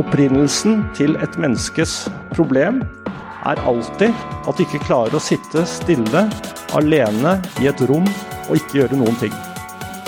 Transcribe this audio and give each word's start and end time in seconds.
Opprinnelsen 0.00 0.86
til 0.96 1.18
et 1.20 1.34
menneskes 1.36 2.06
problem 2.32 2.80
er 3.44 3.60
alltid 3.68 4.14
at 4.48 4.56
de 4.56 4.64
ikke 4.64 4.80
klarer 4.86 5.16
å 5.16 5.20
sitte 5.20 5.64
stille, 5.68 6.22
alene, 6.72 7.34
i 7.60 7.68
et 7.68 7.82
rom 7.90 8.06
og 8.48 8.54
ikke 8.56 8.78
gjøre 8.80 9.00
noen 9.02 9.18
ting. 9.20 9.34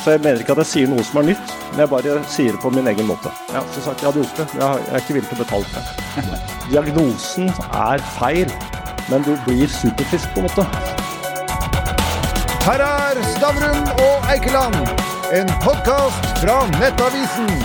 Så 0.01 0.15
jeg 0.15 0.23
mener 0.25 0.41
ikke 0.41 0.55
at 0.57 0.63
jeg 0.63 0.71
sier 0.71 0.89
noe 0.93 1.05
som 1.05 1.21
er 1.21 1.29
nytt, 1.33 1.53
men 1.73 1.83
jeg 1.85 1.93
bare 1.93 2.17
sier 2.33 2.57
det 2.57 2.63
på 2.65 2.73
min 2.73 2.89
egen 2.89 3.09
måte. 3.09 3.33
Ja, 3.53 3.61
som 3.75 3.87
sagt, 3.89 4.01
jeg 4.01 4.09
hadde 4.09 4.25
gjort 4.25 4.41
det, 4.41 4.49
jeg 4.57 4.89
er 4.89 5.05
ikke 5.05 5.19
villig 5.19 5.31
til 5.31 5.39
å 5.39 5.45
betale 5.45 5.69
for 5.69 5.81
det. 5.81 6.41
Diagnosen 6.73 7.53
er 7.85 8.05
feil, 8.17 8.57
men 9.11 9.29
du 9.29 9.33
blir 9.45 9.69
superfrisk 9.69 10.33
på 10.33 10.45
en 10.45 10.49
måte. 10.49 10.69
Her 12.65 12.85
er 12.89 13.25
Stavrum 13.35 13.81
og 14.09 14.29
Eikeland, 14.33 14.81
en 15.37 15.57
podkast 15.65 16.37
fra 16.41 16.63
Nettavisen. 16.79 17.64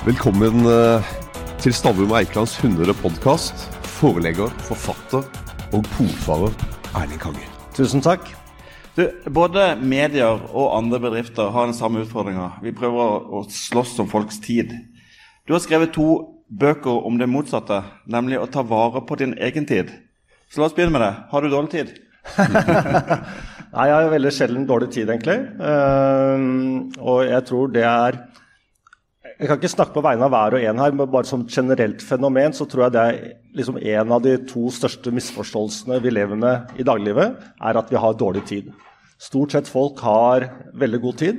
Velkommen 0.00 0.64
eh, 0.64 1.08
til 1.60 1.74
Stavrum 1.76 2.14
Eikelands 2.16 2.54
100 2.56 2.94
podkast. 3.02 3.66
Forelegger, 3.98 4.48
forfatter 4.64 5.26
og 5.76 5.84
polfarer 5.92 6.54
Erling 6.96 7.20
Kange. 7.20 7.44
Tusen 7.76 8.00
takk. 8.00 8.24
Du, 8.96 9.02
både 9.28 9.74
medier 9.76 10.40
og 10.54 10.70
andre 10.78 11.02
bedrifter 11.04 11.52
har 11.52 11.68
den 11.68 11.76
samme 11.76 12.06
utfordringa. 12.06 12.48
Vi 12.64 12.72
prøver 12.72 13.28
å 13.28 13.44
slåss 13.52 13.98
om 14.00 14.08
folks 14.08 14.40
tid. 14.40 14.72
Du 15.44 15.52
har 15.52 15.60
skrevet 15.60 15.92
to 15.92 16.08
bøker 16.48 17.04
om 17.04 17.20
det 17.20 17.28
motsatte, 17.28 17.82
nemlig 18.08 18.40
å 18.40 18.48
ta 18.48 18.64
vare 18.64 19.04
på 19.04 19.20
din 19.20 19.36
egen 19.36 19.68
tid. 19.68 19.92
Så 20.48 20.64
la 20.64 20.70
oss 20.70 20.80
begynne 20.80 20.96
med 20.96 21.04
det. 21.04 21.12
Har 21.28 21.44
du 21.44 21.52
dårlig 21.52 21.74
tid? 21.76 21.92
Nei, 23.76 23.84
jeg 23.84 23.98
har 24.00 24.12
veldig 24.16 24.32
sjelden 24.32 24.64
dårlig 24.64 24.94
tid, 24.96 25.12
egentlig. 25.12 25.42
Uh, 25.60 26.88
og 27.04 27.26
jeg 27.28 27.50
tror 27.52 27.76
det 27.76 27.84
er 27.84 28.24
Jeg 29.40 29.48
kan 29.48 29.56
ikke 29.56 29.72
snakke 29.72 29.94
på 29.94 30.02
vegne 30.04 30.26
av 30.26 30.34
hver 30.34 30.54
og 30.58 30.64
en 30.68 30.80
her, 30.82 30.92
men 30.92 31.08
bare 31.08 31.24
som 31.24 31.46
generelt 31.48 32.02
fenomen 32.04 32.52
så 32.52 32.66
tror 32.68 32.82
jeg 32.84 32.92
det 32.92 33.02
er 33.08 33.20
liksom 33.56 33.78
en 33.80 34.10
av 34.12 34.20
de 34.20 34.34
to 34.44 34.66
største 34.68 35.08
misforståelsene 35.16 35.96
vi 36.04 36.10
lever 36.12 36.36
med 36.36 36.74
i 36.76 36.84
dagliglivet, 36.84 37.38
er 37.56 37.78
at 37.80 37.88
vi 37.88 37.96
har 38.02 38.18
dårlig 38.20 38.42
tid. 38.50 38.66
Stort 39.16 39.54
sett 39.54 39.70
folk 39.72 40.02
har 40.04 40.44
veldig 40.76 41.00
god 41.00 41.16
tid. 41.22 41.38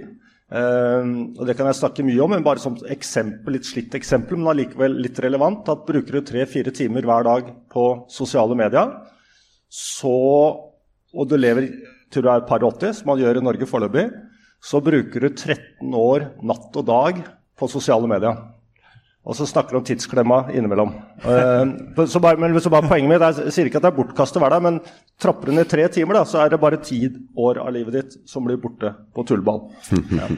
Uh, 0.50 1.30
og 1.38 1.46
Det 1.46 1.54
kan 1.60 1.70
jeg 1.70 1.78
snakke 1.78 2.06
mye 2.08 2.24
om, 2.26 2.34
men 2.34 2.46
bare 2.48 2.64
som 2.64 2.80
eksempel, 2.90 3.54
litt 3.54 3.70
slitt 3.70 3.94
eksempel, 4.00 4.40
men 4.40 4.50
allikevel 4.50 4.98
litt 4.98 5.22
relevant. 5.22 5.70
at 5.70 5.86
Bruker 5.86 6.18
du 6.18 6.26
tre-fire 6.26 6.74
timer 6.74 7.06
hver 7.06 7.28
dag 7.28 7.52
på 7.70 7.86
sosiale 8.10 8.58
medier, 8.58 8.96
så, 9.70 10.16
og 11.14 11.30
du 11.30 11.38
lever 11.38 11.70
til 12.10 12.26
du 12.26 12.32
er 12.34 12.50
par 12.50 12.66
80, 12.66 12.98
som 12.98 13.14
man 13.14 13.22
gjør 13.22 13.38
i 13.38 13.46
Norge 13.46 13.70
foreløpig, 13.70 14.08
så 14.58 14.82
bruker 14.82 15.22
du 15.22 15.30
13 15.30 15.94
år 15.94 16.28
natt 16.42 16.82
og 16.82 16.90
dag 16.90 17.22
på 17.62 17.70
sosiale 17.72 18.10
medier. 18.10 18.42
Og 19.22 19.38
så 19.38 19.46
snakker 19.46 19.76
du 19.76 19.78
om 19.78 19.86
tidsklemma 19.86 20.48
innimellom. 20.50 20.96
Uh, 21.22 22.06
så 22.10 22.20
bare, 22.20 22.40
men 22.42 22.58
så 22.58 22.72
bare 22.74 22.90
Poenget 22.90 23.12
mitt 23.12 23.22
er, 23.22 23.38
jeg 23.46 23.54
sier 23.54 23.70
ikke 23.70 23.78
at 23.78 23.86
det 23.86 23.92
er 23.92 24.00
bortkastet 24.00 24.42
hver 24.42 24.56
dag, 24.56 24.64
men 24.66 24.80
trapper 25.22 25.52
du 25.52 25.54
ned 25.60 25.70
tre 25.70 25.86
timer, 25.94 26.18
da, 26.18 26.24
så 26.26 26.42
er 26.42 26.50
det 26.50 26.62
bare 26.62 26.82
ti 26.82 27.04
år 27.38 27.62
av 27.62 27.70
livet 27.76 28.00
ditt 28.00 28.18
som 28.30 28.48
blir 28.48 28.58
borte 28.62 28.96
på 29.14 29.26
tullball. 29.30 29.68
Ja. 30.10 30.32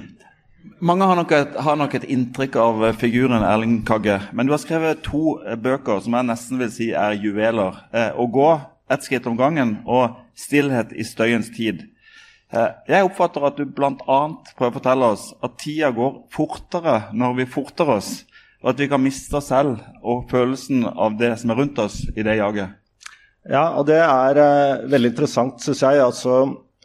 Mange 0.84 1.08
har 1.08 1.16
nok, 1.16 1.32
et, 1.32 1.56
har 1.64 1.80
nok, 1.80 1.96
et, 1.96 2.10
inntrykk 2.12 2.58
av 2.60 2.84
figuren 3.00 3.44
Erling 3.48 3.82
Kagge. 3.88 4.18
Men 4.36 4.48
du 4.48 4.52
har 4.52 4.60
skrevet 4.60 5.00
to 5.06 5.38
bøker 5.64 6.04
som 6.04 6.18
jeg 6.18 6.28
nesten 6.28 6.60
vil 6.60 6.72
si 6.76 6.90
er 6.92 7.16
juveler. 7.16 7.80
Eh, 7.96 8.12
å 8.20 8.28
gå 8.28 8.50
ett 8.92 9.08
skritt 9.08 9.28
om 9.32 9.40
gangen 9.40 9.78
og 9.88 10.20
'Stillhet 10.36 10.92
i 10.92 11.06
støyens 11.08 11.52
tid'. 11.56 11.86
Eh, 12.54 12.74
jeg 12.86 13.08
oppfatter 13.08 13.48
at 13.48 13.58
du 13.58 13.66
bl.a. 13.66 14.20
prøver 14.54 14.70
å 14.70 14.78
fortelle 14.78 15.10
oss 15.16 15.26
at 15.42 15.56
tida 15.62 15.90
går 15.96 16.20
fortere 16.34 17.00
når 17.18 17.40
vi 17.40 17.50
forter 17.50 17.90
oss, 17.96 18.12
og 18.62 18.74
at 18.74 18.84
vi 18.84 18.88
kan 18.92 19.02
miste 19.02 19.40
oss 19.40 19.50
selv 19.50 19.82
og 20.06 20.28
følelsen 20.30 20.86
av 20.92 21.18
det 21.20 21.34
som 21.42 21.54
er 21.54 21.60
rundt 21.60 21.82
oss 21.82 22.04
i 22.14 22.26
det 22.26 22.38
jaget. 22.38 22.78
Ja, 23.50 23.74
og 23.76 23.88
det 23.90 23.98
er 24.00 24.38
uh, 24.40 24.84
veldig 24.88 25.10
interessant, 25.12 25.58
syns 25.60 25.82
jeg. 25.84 26.00
Altså, 26.00 26.38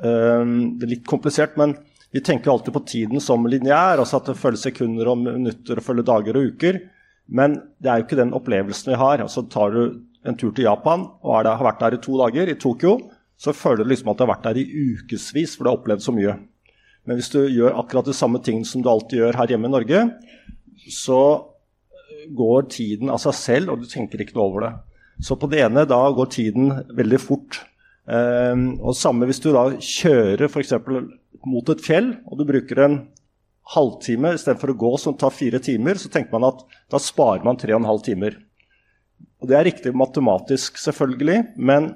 uh, 0.02 0.42
det 0.42 0.88
er 0.88 0.94
litt 0.96 1.04
komplisert, 1.06 1.54
men 1.60 1.76
vi 2.10 2.24
tenker 2.24 2.50
alltid 2.50 2.74
på 2.74 2.82
tiden 2.88 3.22
som 3.22 3.44
lineær, 3.46 4.00
altså 4.00 4.18
at 4.18 4.32
det 4.32 4.40
følger 4.40 4.64
sekunder 4.64 5.12
og 5.12 5.20
minutter 5.20 5.78
og 5.78 5.86
følger 5.86 6.08
dager 6.08 6.40
og 6.40 6.48
uker. 6.54 6.80
Men 7.28 7.60
det 7.78 7.92
er 7.92 8.00
jo 8.00 8.08
ikke 8.08 8.18
den 8.18 8.34
opplevelsen 8.34 8.94
vi 8.94 8.98
har. 8.98 9.20
Altså 9.22 9.44
Tar 9.52 9.76
du 9.76 9.82
en 10.26 10.40
tur 10.40 10.50
til 10.56 10.66
Japan 10.66 11.04
og 11.20 11.44
der, 11.44 11.54
har 11.60 11.68
vært 11.68 11.84
der 11.84 11.98
i 11.98 12.02
to 12.02 12.16
dager, 12.18 12.48
i 12.48 12.58
Tokyo, 12.58 12.96
så 13.38 13.54
føler 13.54 13.84
du 13.84 13.92
liksom 13.92 14.10
at 14.10 14.18
du 14.18 14.24
har 14.24 14.32
vært 14.32 14.48
der 14.48 14.58
i 14.60 14.66
ukevis, 14.66 15.54
for 15.54 15.64
du 15.64 15.70
har 15.70 15.78
opplevd 15.78 16.02
så 16.04 16.14
mye. 16.14 16.34
Men 17.06 17.18
hvis 17.18 17.30
du 17.32 17.40
gjør 17.46 17.78
akkurat 17.78 18.08
de 18.10 18.16
samme 18.16 18.40
tingene 18.44 18.68
som 18.68 18.82
du 18.82 18.90
alltid 18.90 19.22
gjør 19.22 19.38
her 19.38 19.52
hjemme 19.54 19.70
i 19.70 19.74
Norge, 19.76 20.02
så 20.92 21.20
går 22.34 22.68
tiden 22.74 23.12
av 23.12 23.20
seg 23.22 23.36
selv, 23.38 23.72
og 23.72 23.82
du 23.82 23.88
tenker 23.88 24.20
ikke 24.20 24.36
noe 24.36 24.48
over 24.50 24.66
det. 24.66 24.72
Så 25.24 25.38
på 25.38 25.48
det 25.50 25.62
ene, 25.64 25.86
da 25.88 26.00
går 26.14 26.32
tiden 26.34 26.72
veldig 26.98 27.20
fort. 27.22 27.62
Um, 28.08 28.78
og 28.80 28.96
samme 28.96 29.28
hvis 29.28 29.40
du 29.44 29.50
da 29.52 29.68
kjører 29.74 30.46
f.eks. 30.48 30.74
mot 31.46 31.72
et 31.72 31.84
fjell, 31.84 32.12
og 32.26 32.40
du 32.40 32.44
bruker 32.48 32.82
en 32.84 32.98
halvtime 33.74 34.32
istedenfor 34.36 34.72
å 34.72 34.78
gå 34.80 34.92
som 35.00 35.16
tar 35.18 35.34
fire 35.34 35.60
timer, 35.62 35.98
så 36.00 36.10
tenker 36.12 36.34
man 36.36 36.48
at 36.48 36.62
da 36.90 37.00
sparer 37.02 37.44
man 37.46 37.58
tre 37.60 37.74
og 37.74 37.82
en 37.82 37.90
halv 37.90 38.04
timer. 38.06 38.38
Og 39.38 39.50
Det 39.50 39.56
er 39.58 39.68
riktig 39.68 39.94
matematisk, 39.94 40.80
selvfølgelig, 40.82 41.54
men 41.56 41.92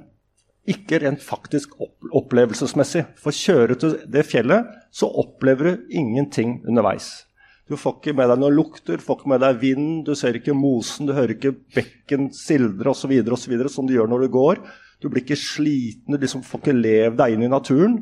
ikke 0.69 1.01
rent 1.03 1.23
faktisk 1.25 1.75
opplevelsesmessig. 2.15 3.05
For 3.19 3.35
kjører 3.35 3.75
du 3.79 3.89
det 4.11 4.25
fjellet, 4.29 4.69
så 4.95 5.09
opplever 5.09 5.71
du 5.71 5.93
ingenting 5.99 6.61
underveis. 6.69 7.25
Du 7.71 7.79
får 7.79 7.99
ikke 7.99 8.15
med 8.19 8.29
deg 8.31 8.41
noen 8.43 8.57
lukter, 8.57 9.01
får 9.03 9.21
ikke 9.21 9.31
med 9.33 9.43
deg 9.43 9.61
vind, 9.63 9.91
du 10.07 10.13
ser 10.19 10.37
ikke 10.37 10.55
mosen, 10.55 11.07
du 11.09 11.15
hører 11.17 11.37
ikke 11.37 11.55
bekken 11.75 12.31
sildre 12.37 12.93
osv. 12.93 13.15
som 13.33 13.89
du 13.89 13.95
gjør 13.95 14.11
når 14.11 14.27
du 14.27 14.35
går. 14.35 14.61
Du 15.03 15.09
blir 15.09 15.25
ikke 15.25 15.39
sliten, 15.39 16.15
du 16.15 16.21
liksom 16.21 16.45
får 16.47 16.63
ikke 16.63 16.77
levd 16.79 17.19
deg 17.23 17.35
inn 17.35 17.47
i 17.47 17.51
naturen. 17.51 17.97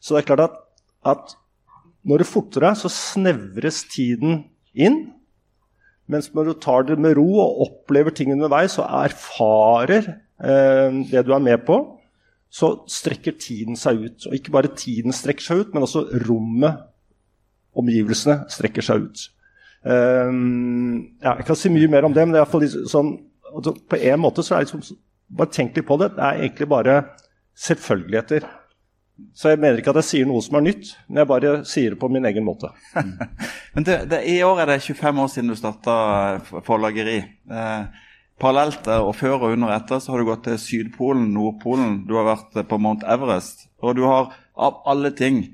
Så 0.00 0.14
det 0.14 0.22
er 0.22 0.28
klart 0.30 0.44
at, 0.46 0.60
at 1.04 1.36
når 2.06 2.22
du 2.22 2.28
forter 2.28 2.64
deg, 2.68 2.78
så 2.78 2.92
snevres 2.92 3.82
tiden 3.92 4.44
inn. 4.72 5.02
Mens 6.06 6.30
når 6.36 6.52
du 6.52 6.60
tar 6.62 6.86
det 6.86 7.00
med 7.02 7.16
ro 7.18 7.26
og 7.42 7.64
opplever 7.66 8.14
ting 8.14 8.30
underveis 8.32 8.78
og 8.78 8.86
erfarer 8.86 10.06
eh, 10.06 11.02
det 11.10 11.24
du 11.26 11.32
er 11.34 11.42
med 11.42 11.64
på, 11.66 11.80
så 12.56 12.72
strekker 12.88 13.36
tiden 13.40 13.76
seg 13.78 14.00
ut. 14.06 14.26
Og 14.28 14.36
ikke 14.36 14.54
bare 14.54 14.72
tiden 14.78 15.14
strekker 15.14 15.44
seg 15.44 15.62
ut, 15.62 15.74
men 15.74 15.84
også 15.84 16.06
rommet, 16.24 16.84
omgivelsene, 17.76 18.46
strekker 18.52 18.84
seg 18.84 19.08
ut. 19.08 19.24
Um, 19.86 21.18
ja, 21.20 21.36
jeg 21.36 21.46
kan 21.46 21.58
si 21.58 21.70
mye 21.70 21.90
mer 21.92 22.06
om 22.08 22.14
det, 22.16 22.24
men 22.24 22.34
det 22.34 22.42
er 22.42 22.86
sånn, 22.90 23.12
altså, 23.52 23.74
på 23.76 24.00
en 24.00 24.22
måte 24.22 24.42
så 24.42 24.56
er 24.56 24.64
det 24.64 24.72
liksom, 24.72 25.02
bare 25.36 25.52
tenk 25.52 25.76
litt 25.76 25.88
på 25.88 25.98
det. 26.00 26.14
Det 26.16 26.24
er 26.24 26.40
egentlig 26.46 26.70
bare 26.72 26.96
selvfølgeligheter. 27.66 28.48
Så 29.36 29.52
jeg 29.52 29.60
mener 29.60 29.80
ikke 29.80 29.92
at 29.94 30.00
jeg 30.02 30.10
sier 30.10 30.28
noe 30.28 30.44
som 30.44 30.58
er 30.58 30.66
nytt, 30.66 30.90
men 31.08 31.22
jeg 31.22 31.30
bare 31.30 31.52
sier 31.68 31.94
det 31.94 32.00
på 32.00 32.10
min 32.12 32.28
egen 32.28 32.44
måte. 32.44 32.72
men 33.74 33.86
det, 33.86 34.02
det, 34.10 34.24
I 34.28 34.40
år 34.44 34.64
er 34.64 34.74
det 34.74 34.82
25 34.84 35.22
år 35.22 35.30
siden 35.32 35.52
du 35.52 35.56
starta 35.56 35.94
forlageri. 36.64 37.20
Eh, 37.52 38.04
parallelt 38.40 38.88
og 38.98 39.14
før 39.16 39.38
og 39.38 39.54
under 39.54 39.72
etter 39.76 40.00
så 40.02 40.12
har 40.12 40.22
du 40.22 40.28
gått 40.28 40.44
til 40.48 40.58
Sydpolen, 40.60 41.30
Nordpolen, 41.34 42.02
du 42.08 42.16
har 42.18 42.28
vært 42.28 42.58
på 42.68 42.78
Mount 42.82 43.06
Everest. 43.08 43.68
Og 43.80 43.96
du 43.96 44.04
har 44.08 44.34
av 44.56 44.82
alle 44.88 45.12
ting 45.16 45.44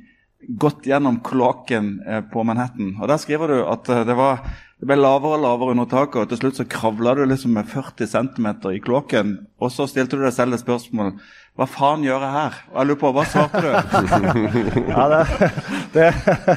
gått 0.48 0.86
gjennom 0.86 1.20
kloakken 1.24 2.00
eh, 2.06 2.20
på 2.32 2.42
Manhattan. 2.42 2.96
Og 3.00 3.08
Der 3.08 3.20
skriver 3.22 3.52
du 3.52 3.58
at 3.62 3.88
eh, 3.88 4.02
det, 4.06 4.16
var, 4.18 4.42
det 4.80 4.88
ble 4.90 4.98
lavere 4.98 5.38
og 5.38 5.44
lavere 5.44 5.74
under 5.76 5.88
taket, 5.90 6.18
og 6.24 6.30
til 6.30 6.40
slutt 6.40 6.58
så 6.58 6.66
kravla 6.66 7.14
du 7.18 7.22
liksom 7.26 7.54
med 7.54 7.70
40 7.70 8.10
cm 8.10 8.48
i 8.72 8.82
kloakken. 8.82 9.36
Og 9.62 9.72
så 9.74 9.86
stilte 9.90 10.18
du 10.18 10.26
deg 10.26 10.34
selv 10.34 10.56
et 10.56 10.64
spørsmål. 10.64 11.14
Hva 11.58 11.68
faen 11.68 12.06
gjør 12.06 12.24
jeg 12.24 12.34
her? 12.38 12.60
Og 12.72 12.80
jeg 12.80 12.90
lurer 12.90 13.02
på, 13.02 13.12
Hva 13.14 13.26
svarte 13.28 13.62
du? 13.62 13.70
ja, 14.94 15.04
det, 15.12 15.50
det, 15.94 16.08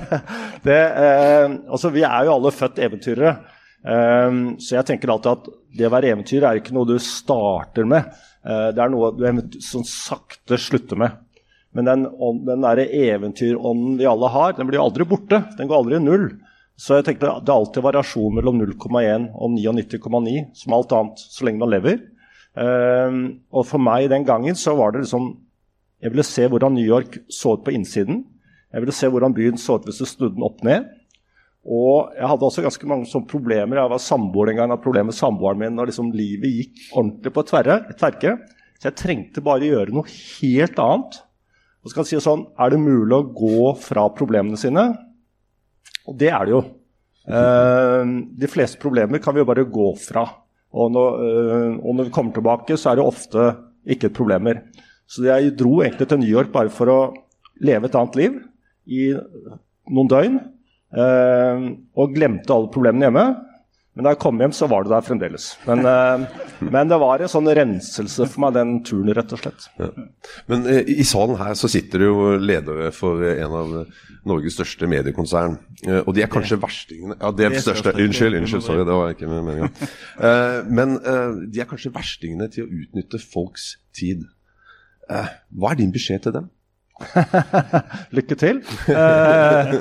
det 0.68 0.82
eh, 0.82 1.58
Altså, 1.70 1.94
vi 1.94 2.06
er 2.08 2.26
jo 2.26 2.40
alle 2.40 2.56
født 2.56 2.82
eventyrere. 2.88 3.38
Um, 3.86 4.56
så 4.58 4.80
jeg 4.80 4.88
tenker 4.88 5.12
alltid 5.14 5.32
at 5.36 5.50
det 5.78 5.86
å 5.86 5.92
være 5.94 6.10
eventyr 6.16 6.46
er 6.48 6.58
ikke 6.58 6.74
noe 6.74 6.90
du 6.90 6.96
starter 7.02 7.86
med. 7.90 8.10
Uh, 8.42 8.72
det 8.74 8.82
er 8.82 8.92
noe 8.92 9.12
du 9.14 9.60
sånn 9.62 9.86
sakte 9.86 10.58
slutter 10.62 10.98
med. 11.00 11.22
Men 11.76 11.90
den, 11.90 12.04
den 12.48 12.66
eventyrånden 12.66 13.98
vi 14.00 14.08
alle 14.08 14.32
har, 14.32 14.56
den 14.56 14.70
blir 14.70 14.82
aldri 14.82 15.06
borte. 15.08 15.42
Den 15.58 15.68
går 15.70 15.82
aldri 15.82 16.00
i 16.00 16.04
null. 16.04 16.30
Så 16.80 16.98
jeg 16.98 17.08
tenkte 17.08 17.30
det 17.44 17.52
er 17.52 17.56
alltid 17.56 17.84
variasjon 17.84 18.36
mellom 18.36 18.60
0,1 18.60 19.30
og 19.36 19.52
99,9, 19.56 20.36
som 20.56 20.76
alt 20.76 20.96
annet, 20.96 21.24
så 21.36 21.48
lenge 21.48 21.62
man 21.62 21.72
lever. 21.72 22.00
Um, 22.56 23.20
og 23.52 23.68
for 23.68 23.84
meg 23.84 24.08
den 24.12 24.24
gangen 24.28 24.56
så 24.56 24.78
var 24.80 24.94
det 24.94 25.02
liksom 25.04 25.34
Jeg 26.00 26.14
ville 26.14 26.24
se 26.24 26.46
hvordan 26.48 26.76
New 26.76 26.86
York 26.86 27.18
så 27.32 27.56
ut 27.56 27.64
på 27.66 27.74
innsiden. 27.76 28.24
Jeg 28.72 28.84
ville 28.84 28.94
se 28.96 29.08
hvordan 29.10 29.34
byen 29.36 29.58
så 29.60 29.78
ut 29.80 29.88
hvis 29.88 30.02
du 30.04 30.06
snudde 30.06 30.36
den 30.36 30.46
opp 30.46 30.60
ned. 30.64 30.86
Og 31.66 32.14
jeg 32.14 32.30
hadde 32.30 32.46
også 32.46 32.64
ganske 32.66 32.88
mange 32.90 33.08
sånne 33.10 33.30
problemer. 33.30 33.80
Jeg 33.80 33.92
var 33.96 34.02
samboer 34.04 34.52
en 34.52 34.60
gang, 34.60 34.74
hadde 34.74 34.86
problemer 34.86 35.10
med 35.10 35.18
samboeren 35.18 35.64
min, 35.64 35.80
og 35.82 35.90
liksom 35.90 36.12
livet 36.14 36.54
gikk 36.60 36.84
ordentlig 36.94 37.34
på 37.34 37.44
tverre, 37.50 37.80
tverke. 37.98 38.36
Så 38.78 38.92
jeg 38.92 39.00
trengte 39.00 39.44
bare 39.46 39.66
gjøre 39.66 39.96
noe 39.96 40.12
helt 40.12 40.82
annet. 40.84 41.20
Og 41.82 41.90
så 41.90 41.98
kan 41.98 42.06
jeg 42.06 42.12
si 42.14 42.26
sånn, 42.26 42.48
Er 42.58 42.74
det 42.74 42.82
mulig 42.82 43.18
å 43.18 43.26
gå 43.34 43.74
fra 43.82 44.08
problemene 44.14 44.58
sine? 44.58 44.88
Og 46.06 46.18
det 46.18 46.30
er 46.30 46.46
det 46.46 46.54
jo. 46.54 46.64
Eh, 47.26 48.02
de 48.38 48.50
fleste 48.52 48.82
problemer 48.82 49.22
kan 49.22 49.34
vi 49.34 49.42
jo 49.42 49.50
bare 49.50 49.66
gå 49.66 49.90
fra. 49.98 50.26
Og 50.76 50.92
når, 50.94 51.22
eh, 51.26 51.70
og 51.82 51.96
når 51.96 52.10
vi 52.10 52.14
kommer 52.14 52.34
tilbake, 52.34 52.78
så 52.78 52.92
er 52.92 52.96
det 53.00 53.06
ofte 53.06 53.56
ikke 53.90 54.14
problemer. 54.14 54.62
Så 55.10 55.26
jeg 55.26 55.56
dro 55.58 55.82
egentlig 55.82 56.10
til 56.10 56.20
New 56.20 56.30
York 56.30 56.52
bare 56.52 56.70
for 56.70 56.90
å 56.90 57.00
leve 57.62 57.86
et 57.86 57.96
annet 57.96 58.16
liv 58.16 58.38
i 58.86 59.14
noen 59.90 60.10
døgn. 60.10 60.40
Eh, 60.96 61.68
og 62.00 62.16
glemte 62.16 62.56
alle 62.56 62.72
problemene 62.74 63.10
hjemme. 63.10 63.28
Men 63.96 64.04
da 64.04 64.12
jeg 64.12 64.20
kom 64.26 64.42
hjem, 64.44 64.52
så 64.52 64.68
var 64.68 64.84
det 64.84 64.92
der 64.92 65.04
fremdeles. 65.08 65.46
Men, 65.64 65.86
eh, 65.88 66.24
men 66.74 66.90
det 66.92 66.98
var 67.00 67.22
en 67.24 67.32
sånn 67.32 67.48
renselse 67.56 68.28
for 68.28 68.44
meg, 68.44 68.58
den 68.58 68.74
turen, 68.88 69.14
rett 69.16 69.32
og 69.32 69.40
slett. 69.40 69.70
Ja. 69.80 69.88
Men 70.52 70.68
eh, 70.72 70.82
i 71.00 71.06
salen 71.08 71.40
her 71.40 71.56
så 71.56 71.70
sitter 71.72 72.04
det 72.04 72.10
jo 72.10 72.26
ledere 72.42 72.90
for 72.96 73.24
en 73.30 73.56
av 73.62 73.78
Norges 74.28 74.58
største 74.58 74.90
mediekonsern. 74.92 75.56
Eh, 75.86 76.02
og 76.02 76.12
de 76.18 76.26
er 76.26 76.32
kanskje 76.32 76.60
verstingene 76.60 77.16
Ja, 77.22 77.32
det 77.32 77.48
er 77.48 77.56
største. 77.64 77.96
Unnskyld, 77.96 78.42
unnskyld, 78.42 78.66
sorry, 78.68 78.84
det 78.84 79.00
var 79.00 79.16
ikke 79.16 79.32
meninga. 79.32 79.72
Eh, 80.20 80.60
men 80.76 81.00
de 81.52 81.64
er 81.64 81.70
kanskje 81.70 81.94
verstingene 81.96 82.50
til 82.52 82.68
å 82.68 82.84
utnytte 82.84 83.22
folks 83.24 83.78
tid. 83.96 84.28
Hva 85.08 85.72
er 85.72 85.80
din 85.80 85.96
beskjed 85.96 86.26
til 86.26 86.36
dem? 86.36 86.52
Lykke 88.16 88.38
til. 88.40 88.62
Eh, 88.92 89.74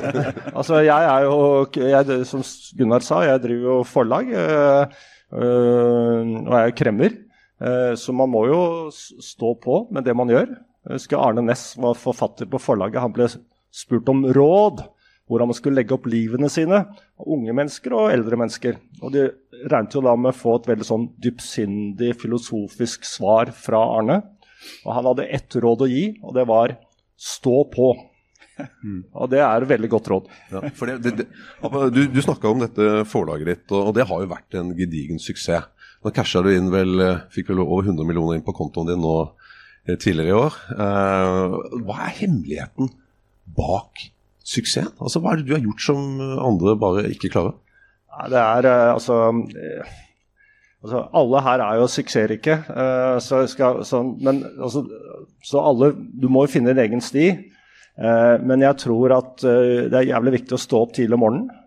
altså, 0.51 0.81
jeg 0.83 1.11
er 1.11 1.27
jo 1.29 1.37
jeg, 1.77 2.25
Som 2.27 2.43
Gunnar 2.79 3.05
sa, 3.07 3.23
jeg 3.27 3.43
driver 3.45 3.69
jo 3.71 3.77
forlag. 3.87 4.33
Eh, 4.35 4.97
eh, 5.35 6.33
og 6.43 6.53
jeg 6.57 6.73
er 6.73 6.77
kremmer. 6.79 7.15
Eh, 7.63 7.93
så 7.99 8.15
man 8.17 8.33
må 8.33 8.47
jo 8.51 8.61
stå 8.93 9.55
på 9.63 9.85
med 9.95 10.07
det 10.07 10.17
man 10.17 10.33
gjør. 10.33 10.57
Jeg 10.85 10.99
husker 10.99 11.23
Arne 11.23 11.45
Næss 11.47 11.73
var 11.81 11.97
forfatter 11.97 12.51
på 12.51 12.61
forlaget. 12.61 13.01
Han 13.01 13.15
ble 13.15 13.31
spurt 13.75 14.11
om 14.13 14.27
råd. 14.35 14.85
Hvordan 15.25 15.49
man 15.49 15.57
skulle 15.57 15.79
legge 15.79 15.95
opp 15.97 16.05
livene 16.11 16.51
sine. 16.53 16.83
Unge 17.17 17.55
mennesker 17.57 17.95
og 17.97 18.11
eldre 18.13 18.37
mennesker. 18.37 18.77
Og 19.01 19.15
de 19.15 19.31
regnet 19.71 19.95
jo 19.97 20.03
da 20.05 20.13
med 20.21 20.35
å 20.35 20.37
få 20.37 20.59
et 20.59 20.67
veldig 20.69 20.85
sånn 20.85 21.07
dypsindig, 21.25 22.11
filosofisk 22.21 23.07
svar 23.09 23.55
fra 23.57 23.81
Arne. 23.95 24.19
Og 24.85 24.91
han 24.97 25.09
hadde 25.09 25.31
ett 25.33 25.57
råd 25.65 25.87
å 25.87 25.89
gi, 25.89 26.05
og 26.21 26.37
det 26.37 26.45
var 26.51 26.75
stå 27.25 27.63
på. 27.73 27.93
Og 29.19 29.31
det 29.33 29.41
er 29.43 29.65
et 29.65 29.71
veldig 29.71 29.91
godt 29.97 30.11
råd. 30.13 30.29
Ja, 30.53 30.61
det, 30.63 30.97
det, 31.03 31.15
det, 31.19 31.29
du 31.95 32.03
du 32.13 32.21
snakka 32.23 32.53
om 32.53 32.61
dette 32.63 33.03
forlaget 33.11 33.51
ditt, 33.51 33.65
og, 33.73 33.91
og 33.91 33.97
det 33.97 34.07
har 34.11 34.23
jo 34.23 34.31
vært 34.31 34.59
en 34.61 34.75
gedigen 34.79 35.19
suksess. 35.23 35.71
Nå 36.05 36.13
casha 36.13 36.43
du 36.45 36.51
inn 36.53 36.69
vel, 36.69 36.99
eh, 37.01 37.23
fikk 37.33 37.49
vel 37.51 37.63
over 37.65 37.89
100 37.89 38.05
millioner 38.05 38.37
inn 38.37 38.45
på 38.45 38.53
kontoen 38.57 38.91
din 38.91 39.01
nå 39.01 39.15
eh, 39.25 39.97
tidligere 39.97 40.31
i 40.31 40.37
år. 40.37 40.59
Eh, 40.77 41.57
hva 41.87 41.97
er 42.05 42.19
hemmeligheten 42.21 42.93
bak 43.57 44.05
suksessen? 44.45 44.93
Altså, 45.01 45.23
hva 45.25 45.33
er 45.33 45.41
det 45.41 45.49
du 45.49 45.55
har 45.57 45.65
gjort 45.65 45.87
som 45.87 46.21
andre 46.21 46.77
bare 46.77 47.07
ikke 47.09 47.33
klarer? 47.33 47.57
Det 48.31 48.41
er 48.41 48.69
eh, 48.69 48.91
altså 48.93 49.17
Altså, 50.85 51.01
alle 51.17 51.41
her 51.47 51.63
er 51.65 51.79
jo 51.81 51.89
suksessrike, 51.89 52.55
eh, 52.69 53.19
så, 53.25 53.41
skal, 53.49 53.81
så, 53.89 54.03
men, 54.05 54.43
altså, 54.61 54.83
så 55.41 55.63
alle 55.65 55.95
Du 55.97 56.29
må 56.29 56.43
jo 56.45 56.53
finne 56.53 56.75
din 56.75 56.83
egen 56.85 57.01
sti. 57.01 57.31
Eh, 57.95 58.35
men 58.45 58.61
jeg 58.67 58.77
tror 58.83 59.15
at 59.17 59.47
eh, 59.49 59.87
det 59.89 59.97
er 60.03 60.11
jævlig 60.11 60.35
viktig 60.41 60.59
å 60.59 60.61
stå 60.61 60.83
opp 60.85 60.93
tidlig 60.93 61.17
om 61.17 61.25
morgenen. 61.25 61.61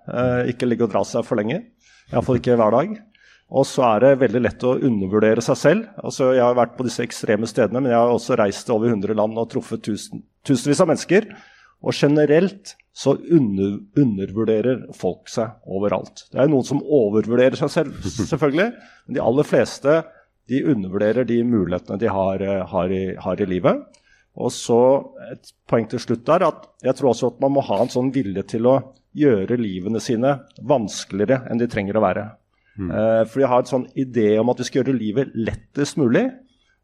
ikke 0.47 0.69
ligge 0.69 0.85
og 0.85 0.93
dra 0.93 1.01
seg 1.03 1.25
for 1.25 1.39
lenge. 1.39 1.63
Iallfall 2.13 2.37
ikke 2.39 2.55
hver 2.61 2.77
dag. 2.77 2.93
Og 3.57 3.65
så 3.65 3.83
er 3.87 4.03
det 4.03 4.21
veldig 4.21 4.43
lett 4.43 4.63
å 4.67 4.77
undervurdere 4.77 5.41
seg 5.43 5.57
selv. 5.59 5.89
Altså, 5.97 6.29
jeg 6.35 6.43
har 6.43 6.55
vært 6.55 6.77
på 6.77 6.85
disse 6.85 7.03
ekstreme 7.03 7.49
stedene, 7.49 7.81
men 7.81 7.93
jeg 7.93 7.99
har 7.99 8.13
også 8.13 8.37
reist 8.37 8.67
til 8.67 8.75
over 8.77 8.91
100 8.91 9.17
land 9.17 9.39
og 9.39 9.49
truffet 9.49 9.81
tusen, 9.87 10.21
tusenvis 10.45 10.83
av 10.83 10.91
mennesker. 10.91 11.29
Og 11.85 11.93
generelt 11.93 12.75
så 12.97 13.13
under, 13.29 13.77
undervurderer 13.99 14.87
folk 14.97 15.29
seg 15.29 15.59
overalt. 15.69 16.25
Det 16.33 16.41
er 16.41 16.49
noen 16.49 16.65
som 16.65 16.81
overvurderer 16.81 17.59
seg 17.59 17.69
selv, 17.69 18.07
selvfølgelig. 18.31 18.71
Men 19.05 19.17
de 19.19 19.21
aller 19.21 19.45
fleste 19.47 19.99
de 20.49 20.63
undervurderer 20.71 21.27
de 21.27 21.41
mulighetene 21.45 21.99
de 22.01 22.09
har, 22.09 22.41
eh, 22.41 22.63
har, 22.71 22.93
i, 22.93 23.03
har 23.21 23.41
i 23.43 23.49
livet. 23.49 23.83
Og 24.37 24.53
så 24.53 24.79
Et 25.33 25.53
poeng 25.67 25.85
til 25.89 25.99
slutt 25.99 26.25
der 26.25 26.45
at 26.45 26.67
jeg 26.85 26.95
tror 26.95 27.11
også 27.11 27.33
at 27.33 27.39
man 27.43 27.51
må 27.57 27.61
ha 27.67 27.81
en 27.83 27.91
sånn 27.91 28.13
vilje 28.15 28.45
til 28.55 28.69
å 28.69 28.77
gjøre 29.17 29.57
livene 29.59 29.99
sine 29.99 30.37
vanskeligere 30.69 31.41
enn 31.51 31.59
de 31.59 31.67
trenger 31.67 31.97
å 31.97 32.03
være. 32.05 32.25
Eh, 32.77 33.23
for 33.25 33.41
jeg 33.41 33.49
har 33.49 33.63
en 33.63 33.71
sånn 33.71 33.87
idé 33.97 34.29
om 34.39 34.51
at 34.53 34.61
vi 34.61 34.67
skal 34.67 34.83
gjøre 34.83 34.97
livet 34.97 35.33
lettest 35.35 35.97
mulig. 35.97 36.27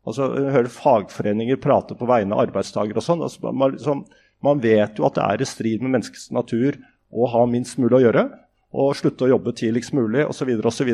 Altså, 0.04 0.28
jeg 0.36 0.56
hører 0.56 0.74
fagforeninger 0.74 1.62
prate 1.63 1.95
på 1.95 2.07
vegne 2.10 2.36
av 2.36 2.48
arbeidstakere 2.48 3.00
og 3.00 3.06
sånn. 3.06 3.24
Altså, 3.24 3.54
man, 3.54 3.78
liksom, 3.78 4.04
man 4.44 4.62
vet 4.63 5.00
jo 5.00 5.07
at 5.07 5.18
det 5.18 5.24
er 5.25 5.44
i 5.44 5.48
strid 5.48 5.84
med 5.84 5.95
menneskets 5.95 6.30
natur 6.36 6.78
å 7.13 7.30
ha 7.31 7.44
minst 7.50 7.80
mulig 7.81 8.00
å 8.00 8.04
gjøre. 8.07 8.25
Og 8.74 8.95
slutte 8.98 9.28
å 9.28 9.34
jobbe 9.36 9.54
tidligst 9.56 9.94
mulig 9.95 10.25
osv. 10.25 10.50
osv. 10.66 10.92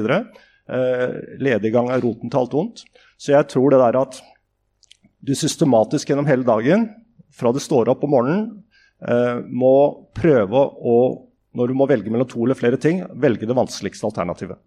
Eh, 0.69 1.05
lediggang 1.41 1.89
er 1.89 2.03
roten 2.03 2.29
til 2.29 2.41
alt 2.41 2.55
vondt. 2.55 2.83
Så 3.19 3.33
jeg 3.33 3.47
tror 3.51 3.73
det 3.73 3.81
der 3.81 3.99
at 4.01 4.19
du 5.25 5.33
systematisk 5.35 6.11
gjennom 6.11 6.27
hele 6.29 6.45
dagen, 6.47 6.89
fra 7.35 7.51
du 7.55 7.59
står 7.63 7.91
opp 7.91 8.03
om 8.05 8.13
morgenen, 8.15 8.45
eh, 9.01 9.39
må 9.47 10.09
prøve 10.15 10.61
å, 10.61 10.97
når 11.55 11.71
du 11.71 11.77
må 11.79 11.87
velge 11.89 12.11
mellom 12.11 12.27
to 12.29 12.43
eller 12.43 12.59
flere 12.59 12.79
ting, 12.79 13.01
velge 13.15 13.47
det 13.47 13.57
vanskeligste 13.57 14.07
alternativet. 14.07 14.59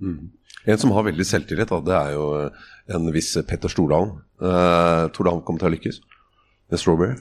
En 0.63 0.79
som 0.79 0.93
har 0.95 1.07
veldig 1.09 1.27
selvtillit, 1.27 1.71
da, 1.71 1.81
det 1.83 1.95
er 1.99 2.17
jo 2.17 2.27
en 2.97 3.13
viss 3.15 3.35
Petter 3.49 3.73
Stordalen. 3.73 4.17
Eh, 4.41 5.05
tror 5.13 5.25
du 5.25 5.31
han 5.31 5.45
kommer 5.47 5.63
til 5.63 5.71
å 5.71 5.77
lykkes 5.77 6.03
med 6.73 6.81
Strawberry? 6.81 7.17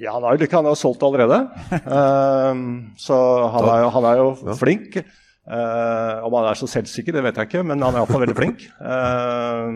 Ja, 0.00 0.14
han 0.14 0.24
har 0.24 0.38
jo, 0.38 0.46
han 0.52 0.68
har 0.68 0.78
solgt 0.78 1.02
allerede. 1.02 1.38
Eh, 1.72 2.62
så 3.02 3.18
han 3.56 3.68
er 3.72 3.90
han 3.96 4.08
er 4.08 4.22
jo 4.22 4.28
flink. 4.62 4.98
Eh, 4.98 6.16
om 6.22 6.36
han 6.38 6.50
er 6.50 6.58
så 6.58 6.68
selvsikker, 6.70 7.16
det 7.16 7.24
vet 7.26 7.40
jeg 7.40 7.50
ikke, 7.50 7.64
men 7.66 7.82
han 7.82 7.96
er 7.96 8.02
iallfall 8.02 8.22
veldig 8.26 8.38
flink. 8.38 8.66
Eh, 8.78 9.72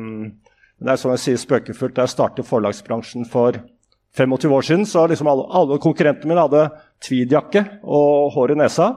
det 0.76 0.92
er 0.92 1.00
som 1.00 1.14
jeg 1.14 1.24
sier 1.24 1.40
spøkefullt, 1.40 1.96
da 1.96 2.04
jeg 2.04 2.14
startet 2.14 2.46
forlagsbransjen 2.46 3.26
for 3.30 3.58
25 4.16 4.54
år 4.56 4.64
siden, 4.64 4.86
så 4.88 5.06
liksom 5.08 5.28
alle, 5.28 5.44
alle 5.52 5.80
konkurrentene 5.82 6.30
mine 6.30 6.44
hadde 6.46 6.68
tweedjakke 7.04 7.66
og 7.82 8.32
hår 8.36 8.54
i 8.54 8.60
nesa. 8.62 8.92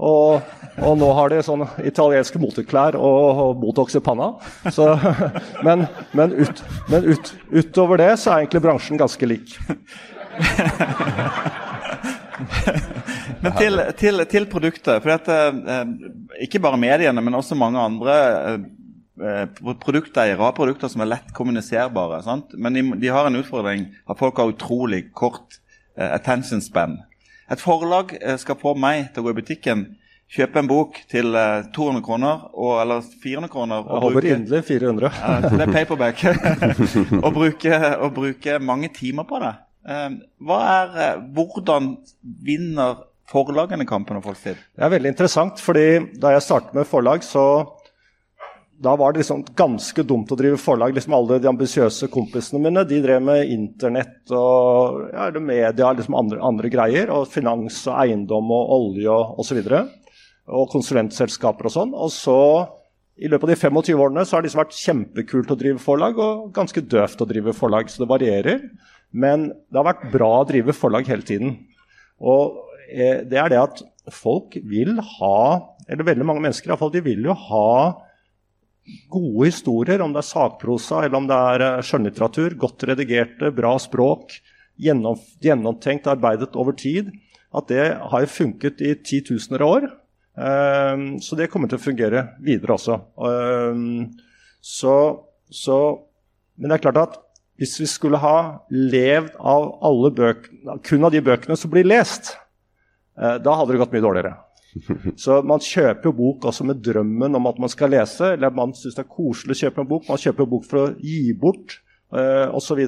Og, 0.00 0.40
og 0.80 0.94
nå 0.96 1.08
har 1.18 1.30
de 1.30 1.42
sånn 1.44 1.66
italienske 1.84 2.40
moteklær 2.40 2.96
og, 2.96 3.40
og 3.42 3.58
Botox 3.60 3.98
i 3.98 4.02
panna. 4.04 4.30
Så, 4.72 4.88
men 5.66 5.84
men, 6.16 6.32
ut, 6.32 6.62
men 6.88 7.10
ut, 7.12 7.32
utover 7.52 8.00
det 8.00 8.14
så 8.22 8.32
er 8.32 8.44
egentlig 8.44 8.64
bransjen 8.64 9.00
ganske 9.00 9.28
lik. 9.28 9.58
Men 13.42 13.52
til, 13.56 13.80
til, 13.96 14.24
til 14.30 14.46
produktet. 14.50 15.02
For 15.02 15.10
at, 15.14 15.28
eh, 15.28 15.84
ikke 16.46 16.60
bare 16.62 16.80
mediene, 16.80 17.22
men 17.22 17.34
også 17.38 17.54
mange 17.58 17.80
andre 17.80 18.16
produkter 19.16 19.80
produkteiere 19.80 20.36
har 20.36 20.52
produkter 20.52 20.90
som 20.92 21.00
er 21.00 21.08
lett 21.14 21.30
kommuniserbare. 21.32 22.22
Sant? 22.24 22.52
Men 22.52 22.76
de, 22.76 22.82
de 23.00 23.08
har 23.12 23.26
en 23.28 23.38
utfordring 23.38 23.86
at 24.04 24.18
folk 24.18 24.36
har 24.36 24.52
utrolig 24.52 25.06
kort 25.16 25.60
eh, 25.96 26.10
attention 26.12 26.60
span. 26.60 26.98
Et 27.50 27.60
forlag 27.60 28.16
eh, 28.20 28.36
skal 28.36 28.58
få 28.60 28.74
meg 28.78 29.12
til 29.12 29.22
å 29.22 29.26
gå 29.26 29.34
i 29.34 29.38
butikken, 29.40 29.86
kjøpe 30.36 30.58
en 30.58 30.68
bok 30.70 30.98
til 31.10 31.36
eh, 31.38 31.68
200 31.74 32.02
kroner, 32.04 32.48
og, 32.52 32.72
eller 32.82 33.04
400 33.22 33.52
kroner 33.52 33.84
Jeg 33.86 34.04
håper 34.06 34.28
inderlig 34.32 34.64
400. 34.68 35.12
ja, 35.20 35.36
det 35.46 35.66
er 35.68 35.72
paperback. 35.72 36.24
og, 37.24 37.30
bruke, 37.36 37.80
og 37.96 38.12
bruke 38.16 38.58
mange 38.58 38.90
timer 38.94 39.28
på 39.28 39.40
det. 39.42 39.54
Eh, 39.86 40.08
Hva 40.42 40.60
er, 40.72 40.96
eh, 41.02 41.20
hvordan 41.36 41.96
vinner 42.44 43.04
forlagene 43.30 43.86
kampen 43.86 44.18
om 44.18 44.22
folks 44.22 44.42
tid? 44.42 44.58
Det 44.76 44.84
er 44.86 44.92
veldig 44.98 45.12
interessant, 45.14 45.62
fordi 45.62 46.18
da 46.20 46.34
jeg 46.34 46.46
startet 46.46 46.74
med 46.74 46.86
forlag, 46.86 47.22
så 47.26 47.46
da 48.78 48.92
var 48.96 49.12
det 49.12 49.22
liksom 49.22 49.44
ganske 49.56 50.04
dumt 50.04 50.30
å 50.32 50.36
drive 50.36 50.58
forlag. 50.60 50.94
Liksom 50.94 51.14
alle 51.16 51.38
de 51.40 51.48
ambisiøse 51.48 52.10
kompisene 52.12 52.60
mine 52.60 52.84
de 52.88 53.00
drev 53.00 53.22
med 53.24 53.48
internett 53.48 54.32
og 54.36 55.06
ja, 55.14 55.30
media 55.40 55.92
liksom 55.96 56.16
andre, 56.18 56.40
andre 56.44 56.70
greier. 56.72 57.12
Og 57.14 57.28
finans 57.32 57.78
og 57.88 57.96
eiendom 58.02 58.52
og 58.52 58.74
olje 58.76 59.12
og 59.12 59.40
osv. 59.40 59.62
Og, 59.64 59.94
og 60.60 60.68
konsulentselskaper 60.74 61.70
og 61.70 61.72
sånn. 61.72 61.94
Og 61.96 62.12
så, 62.12 62.36
i 63.16 63.30
løpet 63.32 63.48
av 63.48 63.54
de 63.54 63.60
25 63.62 64.04
årene, 64.08 64.26
så 64.26 64.36
har 64.36 64.44
det 64.44 64.50
liksom 64.50 64.64
vært 64.66 64.76
kjempekult 64.82 65.54
å 65.54 65.58
drive 65.62 65.80
forlag 65.82 66.20
og 66.20 66.50
ganske 66.56 66.84
døvt 66.84 67.24
å 67.24 67.30
drive 67.32 67.56
forlag. 67.56 67.88
Så 67.88 68.04
det 68.04 68.12
varierer. 68.12 68.60
Men 69.16 69.48
det 69.48 69.80
har 69.80 69.88
vært 69.88 70.08
bra 70.12 70.30
å 70.40 70.46
drive 70.48 70.74
forlag 70.76 71.08
hele 71.08 71.24
tiden. 71.26 71.54
Og 72.20 72.58
eh, 72.90 73.22
det 73.24 73.38
er 73.40 73.52
det 73.52 73.62
at 73.62 73.82
folk 74.12 74.58
vil 74.68 74.98
ha, 75.00 75.38
eller 75.88 76.10
veldig 76.10 76.26
mange 76.28 76.44
mennesker 76.44 76.70
iallfall, 76.70 76.92
de 76.94 77.04
vil 77.04 77.24
jo 77.26 77.36
ha 77.48 77.70
gode 79.10 79.48
historier, 79.48 80.02
om 80.02 80.12
det 80.14 80.22
er 80.22 80.28
sakprosa 80.28 81.02
eller 81.02 81.18
om 81.18 81.28
det 81.30 81.38
er 81.52 81.66
eh, 81.66 81.84
skjønnlitteratur. 81.86 82.58
Godt 82.60 82.86
redigerte, 82.90 83.52
bra 83.56 83.74
språk, 83.82 84.38
gjennom, 84.80 85.20
gjennomtenkt, 85.42 86.08
arbeidet 86.12 86.52
over 86.58 86.76
tid. 86.76 87.12
At 87.56 87.70
det 87.72 87.86
har 87.96 88.24
jo 88.24 88.34
funket 88.34 88.82
i 88.84 88.92
titusener 89.00 89.64
av 89.64 89.78
år. 89.78 89.88
Eh, 90.36 91.06
så 91.24 91.40
det 91.40 91.48
kommer 91.52 91.72
til 91.72 91.80
å 91.80 91.86
fungere 91.86 92.28
videre 92.44 92.76
også. 92.76 93.00
Så, 94.66 94.96
så, 95.54 95.76
men 96.58 96.68
det 96.68 96.76
er 96.76 96.84
klart 96.88 97.04
at 97.06 97.22
hvis 97.60 97.76
vi 97.80 97.86
skulle 97.88 98.20
ha 98.20 98.38
levd 98.70 99.36
av 99.40 99.68
alle 99.86 100.10
bøkene, 100.16 100.78
kun 100.84 101.06
av 101.08 101.14
de 101.14 101.22
bøkene 101.24 101.56
som 101.56 101.72
blir 101.72 101.88
lest, 101.88 102.34
eh, 103.18 103.38
da 103.40 103.54
hadde 103.56 103.72
det 103.72 103.80
gått 103.80 103.94
mye 103.96 104.04
dårligere. 104.04 104.34
Så 105.22 105.40
man 105.46 105.62
kjøper 105.64 106.10
jo 106.10 106.16
bok 106.18 106.48
også 106.50 106.66
med 106.68 106.82
drømmen 106.84 107.38
om 107.38 107.48
at 107.48 107.60
man 107.62 107.72
skal 107.72 107.94
lese, 107.94 108.34
eller 108.34 108.52
man 108.54 108.74
syns 108.76 108.98
det 108.98 109.06
er 109.06 109.14
koselig 109.14 109.56
å 109.56 109.62
kjøpe 109.64 109.82
en 109.82 109.88
bok. 109.88 110.04
Man 110.10 110.20
kjøper 110.20 110.50
bok 110.52 110.68
for 110.68 110.82
å 110.82 110.90
gi 111.00 111.32
bort 111.40 111.78
eh, 112.12 112.46
osv. 112.52 112.82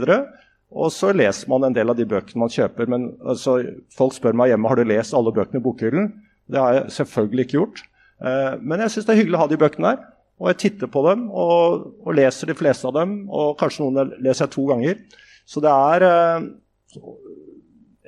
Og 0.68 0.92
så 0.92 1.14
leser 1.16 1.48
man 1.48 1.64
en 1.64 1.76
del 1.76 1.88
av 1.88 1.96
de 1.96 2.04
bøkene 2.08 2.44
man 2.44 2.52
kjøper. 2.52 2.90
Men 2.92 3.08
altså, 3.24 3.60
folk 3.96 4.16
spør 4.18 4.36
meg 4.36 4.52
hjemme 4.52 4.68
har 4.68 4.80
du 4.80 4.88
lest 4.88 5.16
alle 5.16 5.32
bøkene 5.32 5.62
i 5.62 5.64
bokhyllen. 5.64 6.12
Det 6.48 6.60
har 6.60 6.76
jeg 6.76 6.94
selvfølgelig 6.98 7.46
ikke 7.46 7.60
gjort. 7.60 7.82
Eh, 8.20 8.54
men 8.60 8.84
jeg 8.84 8.92
syns 8.92 9.08
det 9.08 9.14
er 9.14 9.22
hyggelig 9.22 9.40
å 9.40 9.44
ha 9.46 9.50
de 9.50 9.60
bøkene 9.64 9.94
der. 9.94 10.06
Og 10.38 10.52
jeg 10.52 10.58
titter 10.62 10.90
på 10.90 11.02
dem 11.08 11.26
og, 11.34 11.88
og, 12.04 12.12
leser 12.14 12.50
de 12.50 12.56
fleste 12.58 12.86
av 12.88 12.94
dem. 12.94 13.24
Og 13.34 13.56
kanskje 13.58 13.84
noen 13.84 14.12
leser 14.22 14.46
jeg 14.46 14.54
to 14.54 14.66
ganger. 14.70 15.00
Så 15.48 15.62
det 15.64 15.72
er 15.72 16.04
eh, 16.06 16.48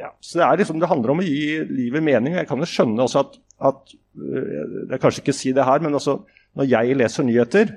ja, 0.01 0.11
så 0.23 0.41
det, 0.41 0.45
er 0.47 0.61
liksom, 0.63 0.79
det 0.81 0.89
handler 0.91 1.15
om 1.15 1.23
å 1.23 1.27
gi 1.27 1.61
livet 1.69 2.05
mening. 2.05 2.39
Jeg 2.39 2.49
kan 2.49 2.63
jo 2.63 2.69
skjønne 2.69 3.05
også 3.05 3.25
at, 3.25 3.41
at 3.73 3.95
eh, 3.95 4.77
Jeg 4.93 5.03
kanskje 5.03 5.25
ikke 5.25 5.37
si 5.37 5.55
det 5.57 5.67
her, 5.67 5.83
men 5.85 5.99
også 5.99 6.21
når 6.59 6.71
jeg 6.71 6.99
leser 6.99 7.27
nyheter, 7.27 7.75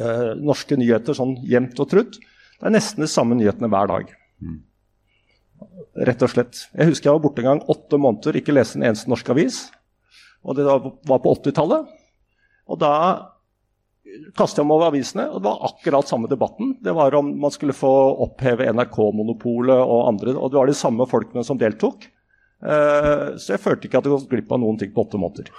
eh, 0.00 0.30
norske 0.40 0.78
nyheter 0.78 1.16
sånn 1.16 1.36
jevnt 1.46 1.82
og 1.82 1.90
trutt, 1.90 2.20
det 2.54 2.70
er 2.70 2.74
nesten 2.74 3.04
de 3.04 3.10
samme 3.10 3.36
nyhetene 3.38 3.70
hver 3.70 3.90
dag. 3.90 4.14
Mm. 4.40 4.62
Rett 6.08 6.22
og 6.24 6.30
slett. 6.32 6.64
Jeg 6.72 6.90
husker 6.92 7.10
jeg 7.10 7.18
var 7.18 7.24
borte 7.26 7.42
en 7.42 7.50
gang 7.50 7.62
åtte 7.70 7.98
måneder, 8.00 8.38
ikke 8.38 8.54
leste 8.54 8.78
en 8.78 8.86
eneste 8.88 9.10
norsk 9.10 9.28
avis. 9.34 9.60
Og 10.44 10.56
det 10.58 10.64
var 10.66 11.20
på 11.24 11.34
80-tallet. 11.40 11.90
Og 12.70 12.80
da 12.80 12.94
kastet 14.36 14.60
jeg 14.60 14.68
meg 14.68 14.76
over 14.76 14.90
avisene, 14.90 15.28
og 15.30 15.40
det 15.40 15.50
var 15.50 15.68
akkurat 15.68 16.10
samme 16.10 16.30
debatten. 16.30 16.74
Det 16.84 16.94
var 16.96 17.14
om 17.18 17.30
man 17.40 17.52
skulle 17.54 17.76
få 17.76 17.92
oppheve 18.24 18.66
NRK-monopolet 18.72 19.78
og 19.78 20.08
andre. 20.10 20.34
Og 20.36 20.52
det 20.52 20.60
var 20.60 20.70
de 20.70 20.76
samme 20.78 21.06
folkene 21.10 21.44
som 21.46 21.60
deltok. 21.60 22.08
Uh, 22.64 23.34
så 23.36 23.54
jeg 23.54 23.60
følte 23.60 23.88
ikke 23.88 24.00
at 24.00 24.06
jeg 24.08 24.16
gikk 24.16 24.30
glipp 24.30 24.52
av 24.56 24.60
noen 24.62 24.78
ting 24.80 24.92
på 24.94 25.02
åtte 25.04 25.20
måneder. 25.20 25.50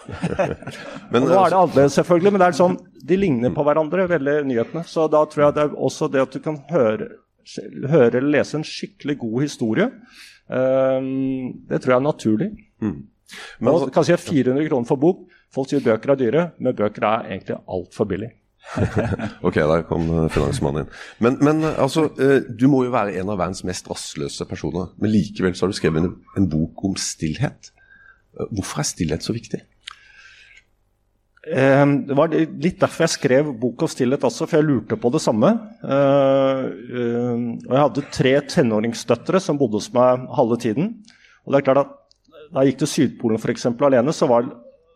men, 1.12 1.27
nå 1.27 1.35
er 1.38 1.51
det 1.53 1.59
annerledes, 1.59 1.97
selvfølgelig, 2.00 2.31
men 2.33 2.41
det 2.41 2.47
er 2.47 2.57
sånn, 2.57 2.77
de 3.12 3.17
ligner 3.19 3.53
på 3.53 3.65
hverandre, 3.67 4.07
veldig 4.09 4.38
nyhetene. 4.50 4.85
Så 4.89 5.05
da 5.13 5.21
tror 5.29 5.45
jeg 5.45 5.57
det 5.57 5.65
er 5.67 5.75
også 5.89 6.09
det 6.09 6.24
at 6.24 6.33
du 6.33 6.41
kan 6.41 6.57
høre, 6.71 7.12
høre 7.91 8.09
eller 8.17 8.31
lese 8.39 8.57
en 8.57 8.65
skikkelig 8.65 9.19
god 9.21 9.45
historie, 9.45 9.89
uh, 10.50 11.12
det 11.69 11.83
tror 11.83 11.93
jeg 11.93 12.00
er 12.00 12.07
naturlig. 12.07 12.50
Mm. 12.81 12.97
Men, 13.59 13.74
og, 13.74 13.85
kan 13.93 14.05
si 14.07 14.17
400 14.17 14.65
kroner 14.69 14.89
for 14.89 15.01
bok. 15.01 15.24
Folk 15.53 15.69
sier 15.69 15.83
bøker 15.85 16.13
er 16.13 16.19
dyre, 16.19 16.47
men 16.57 16.75
bøker 16.77 17.05
er 17.05 17.29
egentlig 17.29 17.62
altfor 17.77 18.09
billig. 18.09 18.33
ok, 19.45 19.55
der 19.55 19.86
kom 19.88 20.07
eh, 20.10 20.27
finansmannen 20.34 20.84
inn. 20.84 20.91
Men, 21.24 21.38
men, 21.45 21.63
altså, 21.69 22.07
eh, 22.22 22.41
du 22.50 22.67
må 22.72 22.84
jo 22.86 22.93
være 22.95 23.15
en 23.22 23.31
av 23.31 23.39
verdens 23.39 23.63
mest 23.67 23.88
rastløse 23.91 24.48
personer. 24.50 24.91
Men 25.01 25.13
likevel 25.13 25.55
så 25.55 25.65
har 25.65 25.74
du 25.74 25.77
skrevet 25.77 26.03
en, 26.03 26.12
en 26.38 26.50
bok 26.51 26.84
om 26.89 26.98
stillhet. 27.00 27.72
Eh, 28.36 28.51
hvorfor 28.51 28.84
er 28.84 28.89
stillhet 28.91 29.25
så 29.25 29.36
viktig? 29.36 29.63
Det 31.45 32.15
var 32.17 32.31
litt 32.34 32.79
derfor 32.81 33.03
jeg 33.03 33.13
skrev 33.13 33.51
bok 33.62 33.84
om 33.86 33.89
stillhet 33.91 34.24
også, 34.25 34.48
for 34.50 34.57
jeg 34.57 34.65
lurte 34.65 34.98
på 34.98 35.12
det 35.13 35.19
samme. 35.22 35.51
Og 35.86 37.67
jeg 37.69 37.84
hadde 37.84 38.03
tre 38.10 38.31
tenåringsdøtre 38.50 39.38
som 39.45 39.60
bodde 39.60 39.77
hos 39.77 39.91
meg 39.93 40.24
halve 40.34 40.57
tiden. 40.63 40.88
Og 41.45 41.53
det 41.53 41.60
er 41.60 41.67
klart 41.67 41.84
at 41.84 41.93
Da 42.50 42.63
jeg 42.63 42.74
gikk 42.74 42.81
til 42.81 42.89
Sydpolen 42.89 43.41
for 43.41 43.53
eksempel, 43.53 43.88
alene, 43.88 44.13
så 44.13 44.25
var, 44.29 44.45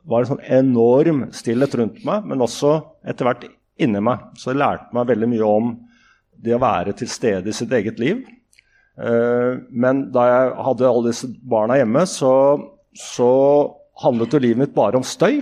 var 0.10 0.26
det 0.26 0.30
sånn 0.30 0.44
enorm 0.58 1.24
stillhet 1.36 1.74
rundt 1.78 2.02
meg, 2.08 2.26
men 2.30 2.42
også 2.46 2.76
etter 3.10 3.30
hvert 3.30 3.46
inni 3.84 4.02
meg. 4.04 4.30
Så 4.40 4.52
jeg 4.52 4.62
lærte 4.62 4.96
meg 4.96 5.08
veldig 5.10 5.30
mye 5.32 5.48
om 5.48 5.72
det 6.40 6.56
å 6.56 6.62
være 6.62 6.96
til 6.98 7.10
stede 7.12 7.52
i 7.52 7.56
sitt 7.56 7.72
eget 7.76 8.00
liv. 8.02 8.24
Eh, 9.00 9.60
men 9.70 10.08
da 10.16 10.26
jeg 10.28 10.58
hadde 10.68 10.90
alle 10.90 11.12
disse 11.12 11.30
barna 11.52 11.78
hjemme, 11.80 12.04
så, 12.10 12.34
så 12.96 13.32
handlet 14.04 14.36
jo 14.36 14.44
livet 14.44 14.64
mitt 14.64 14.76
bare 14.76 15.00
om 15.00 15.06
støy. 15.06 15.42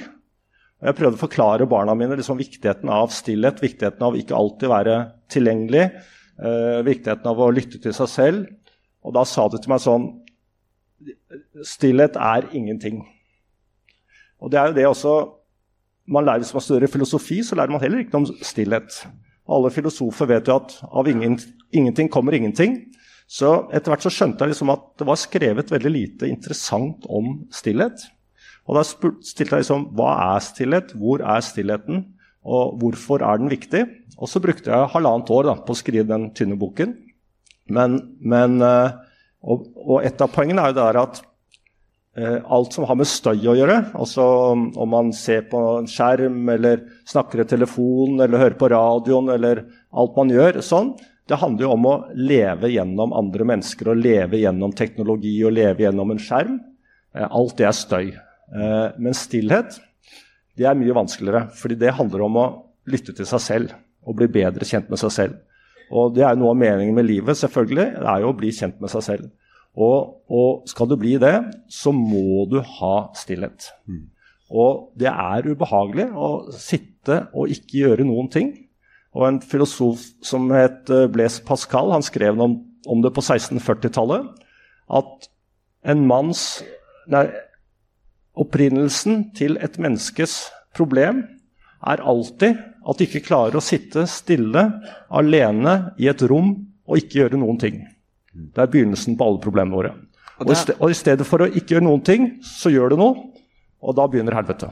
Jeg 0.78 0.98
prøvde 0.98 1.18
å 1.18 1.24
forklare 1.24 1.70
barna 1.70 1.96
mine 1.98 2.20
liksom 2.20 2.38
viktigheten 2.38 2.90
av 2.94 3.10
stillhet, 3.14 3.64
viktigheten 3.64 4.04
av 4.06 4.18
ikke 4.18 4.38
alltid 4.38 4.70
være 4.70 4.98
tilgjengelig, 5.34 5.88
eh, 6.38 6.80
viktigheten 6.86 7.30
av 7.32 7.42
å 7.42 7.50
lytte 7.54 7.82
til 7.82 7.96
seg 7.98 8.12
selv. 8.14 8.74
Og 9.06 9.16
da 9.18 9.26
sa 9.26 9.48
de 9.50 9.62
til 9.62 9.74
meg 9.74 9.84
sånn 9.84 10.10
Stillhet 11.62 12.16
er 12.18 12.48
ingenting. 12.58 13.04
Og 14.42 14.50
det 14.50 14.58
er 14.58 14.70
jo 14.70 14.74
det 14.74 14.86
også 14.90 15.12
man 16.08 16.26
lærer, 16.26 16.44
Hvis 16.44 16.54
man 16.54 16.64
studerer 16.64 16.92
filosofi, 16.92 17.42
så 17.44 17.56
lærer 17.56 17.72
man 17.72 17.82
heller 17.82 18.00
ikke 18.00 18.18
om 18.18 18.26
stillhet. 18.26 19.08
Alle 19.48 19.72
filosofer 19.72 20.28
vet 20.28 20.48
jo 20.48 20.56
at 20.56 20.76
av 20.84 21.08
ingen, 21.08 21.38
ingenting 21.72 22.10
kommer 22.12 22.36
ingenting. 22.36 22.78
Så 23.28 23.68
etter 23.76 23.92
hvert 23.92 24.06
så 24.06 24.12
skjønte 24.12 24.44
jeg 24.44 24.54
liksom 24.54 24.72
at 24.72 24.86
det 25.00 25.08
var 25.08 25.20
skrevet 25.20 25.72
veldig 25.72 25.92
lite 25.92 26.30
interessant 26.32 27.08
om 27.12 27.44
stillhet. 27.52 28.06
Og 28.68 28.76
da 28.76 28.84
stilte 28.88 29.56
jeg 29.56 29.64
liksom 29.64 29.90
hva 29.96 30.14
er 30.36 30.44
stillhet, 30.44 30.94
hvor 31.00 31.24
er 31.24 31.44
stillheten, 31.44 32.06
og 32.48 32.80
hvorfor 32.80 33.24
er 33.24 33.40
den 33.42 33.52
viktig? 33.52 33.84
Og 34.18 34.32
så 34.32 34.40
brukte 34.44 34.72
jeg 34.72 34.92
halvannet 34.94 35.32
år 35.32 35.50
da, 35.50 35.56
på 35.60 35.76
å 35.76 35.80
skrive 35.80 36.08
den 36.08 36.30
tynne 36.36 36.56
boken. 36.60 36.96
Men, 37.76 38.00
men 38.24 38.62
eh, 38.64 38.96
og, 39.44 39.68
og, 39.76 39.98
et 40.08 40.22
av 40.24 40.32
poengene 40.32 40.64
er 40.64 40.72
jo 40.72 40.78
det 40.80 41.02
at 41.02 41.20
alt 42.18 42.74
som 42.74 42.88
har 42.90 42.98
med 42.98 43.06
støy 43.06 43.44
å 43.46 43.54
gjøre, 43.54 43.76
altså 43.94 44.24
om 44.58 44.90
man 44.90 45.12
ser 45.14 45.44
på 45.52 45.60
en 45.78 45.90
skjerm 45.92 46.48
eller 46.50 46.80
snakker 47.06 47.44
i 47.44 47.46
telefon 47.46 48.16
eller 48.18 48.42
hører 48.42 48.56
på 48.58 48.70
radioen 48.74 49.30
eller 49.36 49.62
alt 49.94 50.18
man 50.18 50.34
gjør, 50.34 50.58
sånn, 50.66 50.96
det 51.28 51.40
handler 51.42 51.66
jo 51.66 51.74
om 51.76 51.88
å 51.90 51.96
leve 52.16 52.70
gjennom 52.72 53.14
andre 53.16 53.48
mennesker 53.52 53.92
og 53.92 54.00
leve 54.00 54.40
gjennom 54.40 54.72
teknologi 54.76 55.34
og 55.44 55.58
leve 55.58 55.84
gjennom 55.84 56.14
en 56.14 56.22
skjerm. 56.24 56.56
Eh, 57.16 57.28
alt 57.28 57.58
det 57.60 57.68
er 57.68 57.76
støy. 57.76 58.14
Eh, 58.16 58.86
men 58.96 59.18
stillhet 59.18 59.76
det 60.58 60.66
er 60.66 60.78
mye 60.78 60.96
vanskeligere, 60.96 61.50
fordi 61.54 61.78
det 61.78 61.98
handler 61.98 62.24
om 62.26 62.40
å 62.40 62.48
lytte 62.90 63.14
til 63.14 63.28
seg 63.30 63.44
selv 63.44 63.76
og 64.08 64.16
bli 64.18 64.30
bedre 64.32 64.66
kjent 64.66 64.88
med 64.90 65.02
seg 65.02 65.14
selv. 65.14 65.36
Og 65.92 66.16
det 66.16 66.24
er 66.26 66.40
noe 66.40 66.54
av 66.56 66.60
meningen 66.60 66.96
med 66.96 67.06
livet, 67.08 67.38
selvfølgelig, 67.40 67.90
det 68.00 68.08
er 68.14 68.24
jo 68.24 68.32
å 68.32 68.38
bli 68.40 68.50
kjent 68.56 68.80
med 68.84 68.92
seg 68.92 69.04
selv. 69.06 69.28
Og, 69.78 70.24
og, 70.34 70.64
skal 70.70 70.90
du 70.90 70.96
bli 70.98 71.16
det, 71.22 71.36
så 71.70 71.94
må 71.94 72.48
du 72.50 72.58
ha 72.62 72.94
stillhet. 73.18 73.70
Mm. 73.86 74.08
Og 74.58 74.88
det 74.98 75.12
er 75.12 75.46
ubehagelig 75.46 76.08
å 76.18 76.30
sitte 76.56 77.28
og 77.36 77.52
ikke 77.54 77.84
gjøre 77.84 78.08
noen 78.08 78.32
ting. 78.34 78.54
Og 79.14 79.28
en 79.28 79.42
filosof 79.44 80.02
som 80.26 80.50
het 80.56 80.90
eh, 80.94 81.08
Blaise 81.12 81.44
Pascal, 81.46 81.92
han 81.94 82.06
skrev 82.06 82.40
om, 82.42 82.58
om 82.90 83.04
det 83.04 83.14
på 83.14 83.22
1640-tallet. 83.22 84.26
At 84.98 85.30
en 85.88 86.08
manns 86.10 86.64
nei, 87.12 87.28
Opprinnelsen 88.38 89.32
til 89.34 89.58
et 89.66 89.80
menneskes 89.82 90.44
problem 90.78 91.24
er 91.82 92.04
alltid 92.06 92.60
at 92.60 93.00
de 93.00 93.08
ikke 93.08 93.26
klarer 93.26 93.58
å 93.58 93.64
sitte 93.66 94.04
stille 94.10 94.62
alene 95.10 95.74
i 95.98 96.10
et 96.12 96.22
rom 96.30 96.52
og 96.86 97.02
ikke 97.02 97.24
gjøre 97.24 97.40
noen 97.42 97.58
ting. 97.62 97.80
Det 98.38 98.64
er 98.64 98.74
begynnelsen 98.74 99.18
på 99.18 99.28
alle 99.28 99.42
problemene 99.44 99.78
våre. 99.78 99.96
Og, 100.38 100.54
stedet, 100.54 100.78
og 100.82 100.94
i 100.94 100.98
stedet 100.98 101.26
for 101.26 101.42
å 101.42 101.50
ikke 101.50 101.76
gjøre 101.76 101.88
noen 101.88 102.04
ting, 102.06 102.30
så 102.46 102.70
gjør 102.70 102.94
du 102.94 103.02
noe, 103.02 103.26
og 103.82 103.98
da 103.98 104.06
begynner 104.10 104.38
helvete. 104.38 104.70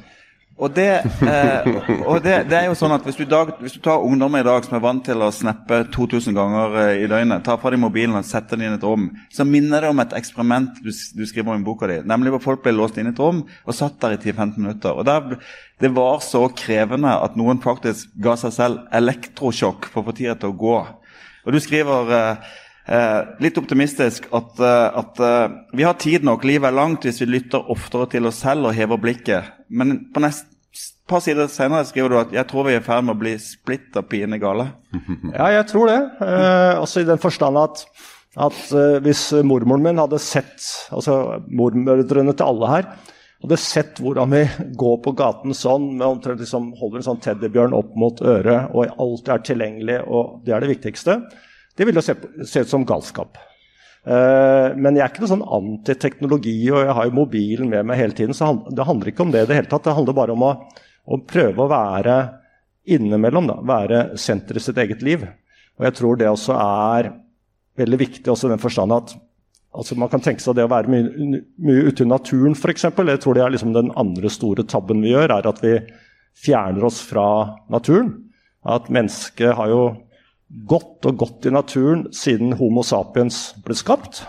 Og, 0.56 0.70
det, 0.72 1.02
eh, 1.28 1.66
og 2.08 2.22
det, 2.24 2.36
det, 2.48 2.56
er 2.56 2.70
jo 2.70 2.78
sånn 2.80 2.94
at 2.96 3.04
hvis 3.04 3.18
du, 3.20 3.26
dag, 3.28 3.50
hvis 3.60 3.74
du, 3.76 3.82
tar 3.84 4.04
ungdommer 4.06 4.40
i 4.40 4.48
dag 4.48 4.64
som 4.64 4.78
er 4.78 4.84
vant 4.86 5.02
til 5.04 5.20
å 5.20 5.28
snappe 5.36 5.82
2000 5.92 6.38
ganger 6.38 6.78
eh, 6.80 7.02
i 7.04 7.10
døgnet, 7.12 7.44
tar 7.44 7.60
fra 7.60 7.74
dem 7.74 7.84
mobilen 7.84 8.16
og 8.16 8.24
setter 8.24 8.56
dem 8.56 8.70
inn 8.70 8.78
i 8.78 8.80
et 8.80 8.86
rom, 8.88 9.10
så 9.36 9.44
minner 9.50 9.84
det 9.84 9.92
om 9.92 10.00
et 10.00 10.16
eksperiment 10.16 10.80
du, 10.80 10.94
du 10.94 11.26
skriver 11.28 11.52
om 11.52 11.60
i 11.60 11.68
boka 11.68 11.90
di. 11.92 12.00
Nemlig 12.08 12.38
hvor 12.38 12.46
folk 12.46 12.64
ble 12.64 12.72
låst 12.78 13.02
inn 13.02 13.12
i 13.12 13.12
et 13.12 13.20
rom 13.20 13.44
og 13.44 13.76
satt 13.76 14.00
der 14.06 14.16
i 14.16 14.22
10-15 14.22 14.56
minutter. 14.62 14.96
Og 14.96 15.04
der, 15.10 15.42
Det 15.84 15.92
var 15.92 16.24
så 16.24 16.46
krevende 16.56 17.18
at 17.20 17.36
noen 17.36 17.60
faktisk 17.60 18.14
ga 18.24 18.38
seg 18.40 18.56
selv 18.56 18.86
elektrosjokk 18.96 19.90
for 19.92 20.06
å 20.06 20.08
få 20.08 20.16
tida 20.16 20.38
til 20.40 20.56
å 20.56 20.60
gå. 20.62 20.78
Og 21.46 21.52
du 21.52 21.60
skriver 21.60 22.16
Eh, 22.16 22.54
litt 23.42 23.58
optimistisk 23.58 24.27
at, 24.36 24.60
eh, 24.62 24.98
at 25.01 25.20
eh, 25.20 25.54
vi 25.74 25.86
har 25.88 25.98
tid 26.01 26.25
nok, 26.25 26.44
livet 26.46 26.70
er 26.70 26.75
langt, 26.77 27.06
hvis 27.06 27.22
vi 27.24 27.32
lytter 27.32 27.72
oftere 27.74 28.10
til 28.12 28.30
oss 28.30 28.44
selv 28.46 28.70
og 28.70 28.75
hever 28.77 29.01
blikket. 29.01 29.56
Men 29.70 29.98
på 30.13 30.22
neste 30.22 30.51
par 31.10 31.24
sider 31.24 31.50
senere 31.51 31.86
skriver 31.88 32.12
du 32.12 32.20
at 32.20 32.36
jeg 32.36 32.50
tror 32.50 32.68
vi 32.68 32.75
er 32.75 32.84
i 32.84 32.86
ferd 32.86 33.08
med 33.08 33.15
å 33.15 33.22
bli 33.24 33.36
splitter 33.42 34.06
pine 34.10 34.39
gale. 34.42 34.70
Ja, 35.34 35.50
jeg 35.58 35.65
tror 35.72 35.89
det. 35.89 36.01
Eh, 36.25 36.82
også 36.82 37.01
i 37.01 37.10
den 37.10 37.22
forstand 37.22 37.58
at, 37.62 37.82
at 38.38 38.62
eh, 38.70 39.00
hvis 39.06 39.27
mormoren 39.42 39.86
min 39.86 40.01
hadde 40.01 40.22
sett, 40.22 40.70
altså 40.94 41.42
mormødrene 41.50 42.38
til 42.38 42.54
alle 42.54 42.72
her, 42.72 42.94
hadde 43.46 43.60
sett 43.62 44.00
hvordan 44.01 44.32
vi 44.32 44.44
går 44.77 45.01
på 45.06 45.13
gaten 45.18 45.58
sånn, 45.58 45.92
med 45.98 46.06
omtrent 46.08 46.42
liksom 46.42 46.72
holder 46.80 47.01
en 47.01 47.10
sånn 47.10 47.25
teddybjørn 47.25 47.75
opp 47.77 47.98
mot 48.00 48.22
øret, 48.25 48.72
og 48.74 48.94
alt 48.94 49.34
er 49.34 49.44
tilgjengelig, 49.46 50.00
og 50.06 50.39
det 50.46 50.56
er 50.56 50.63
det 50.63 50.72
viktigste, 50.72 51.20
det 51.75 51.88
vil 51.88 52.00
jo 52.00 52.03
se, 52.05 52.15
se, 52.48 52.63
ut 52.63 52.72
som 52.72 52.86
galskap. 52.88 53.38
Uh, 54.05 54.72
men 54.77 54.96
jeg 54.96 55.03
er 55.03 55.12
ikke 55.12 55.24
noe 55.24 55.34
sånn 55.34 55.48
antiteknologi, 55.58 56.55
og 56.72 56.86
jeg 56.86 56.96
har 56.98 57.10
jo 57.10 57.17
mobilen 57.17 57.72
med 57.72 57.89
meg 57.89 58.00
hele 58.00 58.17
tiden. 58.17 58.38
Så 58.38 58.51
det 58.70 58.88
handler 58.88 59.12
ikke 59.12 59.25
om 59.25 59.34
det 59.34 59.44
i 59.44 59.50
det 59.50 59.60
hele 59.60 59.72
tatt. 59.72 59.88
Det 59.88 59.96
handler 59.98 60.17
bare 60.17 60.36
om 60.36 60.46
å, 60.46 60.53
å 61.05 61.20
prøve 61.27 61.65
å 61.65 61.72
være 61.72 62.17
innimellom, 62.96 63.50
være 63.65 64.08
senter 64.22 64.60
i 64.60 64.63
sitt 64.63 64.79
eget 64.82 65.03
liv. 65.05 65.25
Og 65.75 65.88
jeg 65.88 65.98
tror 65.98 66.20
det 66.20 66.32
også 66.32 66.55
er 66.55 67.12
veldig 67.79 68.00
viktig 68.00 68.32
også 68.32 68.48
i 68.48 68.53
den 68.53 68.62
forstand 68.62 68.96
at 68.96 69.15
altså 69.75 69.98
man 70.00 70.08
kan 70.12 70.22
tenke 70.24 70.39
seg 70.39 70.55
det 70.55 70.63
å 70.63 70.72
være 70.72 70.91
mye, 70.91 71.41
mye 71.60 71.89
ute 71.89 72.05
i 72.05 72.08
naturen 72.08 72.55
f.eks. 72.55 72.88
Jeg 72.88 73.22
tror 73.24 73.36
det 73.36 73.44
er 73.44 73.51
liksom 73.51 73.74
den 73.75 73.91
andre 74.00 74.32
store 74.32 74.63
tabben 74.63 75.03
vi 75.03 75.12
gjør, 75.12 75.34
er 75.36 75.50
at 75.50 75.60
vi 75.63 75.75
fjerner 76.46 76.88
oss 76.88 77.01
fra 77.03 77.27
naturen. 77.72 78.13
At 78.65 78.88
mennesket 78.94 79.55
har 79.58 79.72
jo 79.72 79.82
gått 80.50 81.06
og 81.08 81.20
godt 81.22 81.48
i 81.50 81.54
naturen 81.54 82.06
siden 82.16 82.56
Homo 82.60 82.84
sapiens 82.86 83.54
ble 83.66 83.78
skapt. 83.78 84.24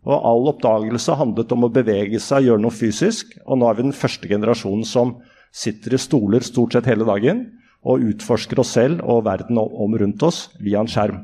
Og 0.00 0.14
all 0.16 0.48
oppdagelse 0.54 1.18
handlet 1.18 1.52
om 1.52 1.66
å 1.66 1.72
bevege 1.72 2.20
seg, 2.22 2.46
gjøre 2.46 2.64
noe 2.64 2.74
fysisk. 2.74 3.36
Og 3.46 3.60
nå 3.60 3.68
er 3.68 3.78
vi 3.78 3.88
den 3.88 3.96
første 3.96 4.30
generasjonen 4.30 4.86
som 4.88 5.18
sitter 5.52 5.96
i 5.96 6.00
stoler 6.00 6.46
stort 6.46 6.76
sett 6.76 6.88
hele 6.88 7.06
dagen 7.08 7.46
og 7.80 8.04
utforsker 8.10 8.60
oss 8.60 8.74
selv 8.76 9.04
og 9.08 9.24
verden 9.28 9.58
om 9.60 9.96
rundt 9.98 10.22
oss 10.26 10.48
via 10.60 10.82
en 10.82 10.90
skjerm. 10.90 11.22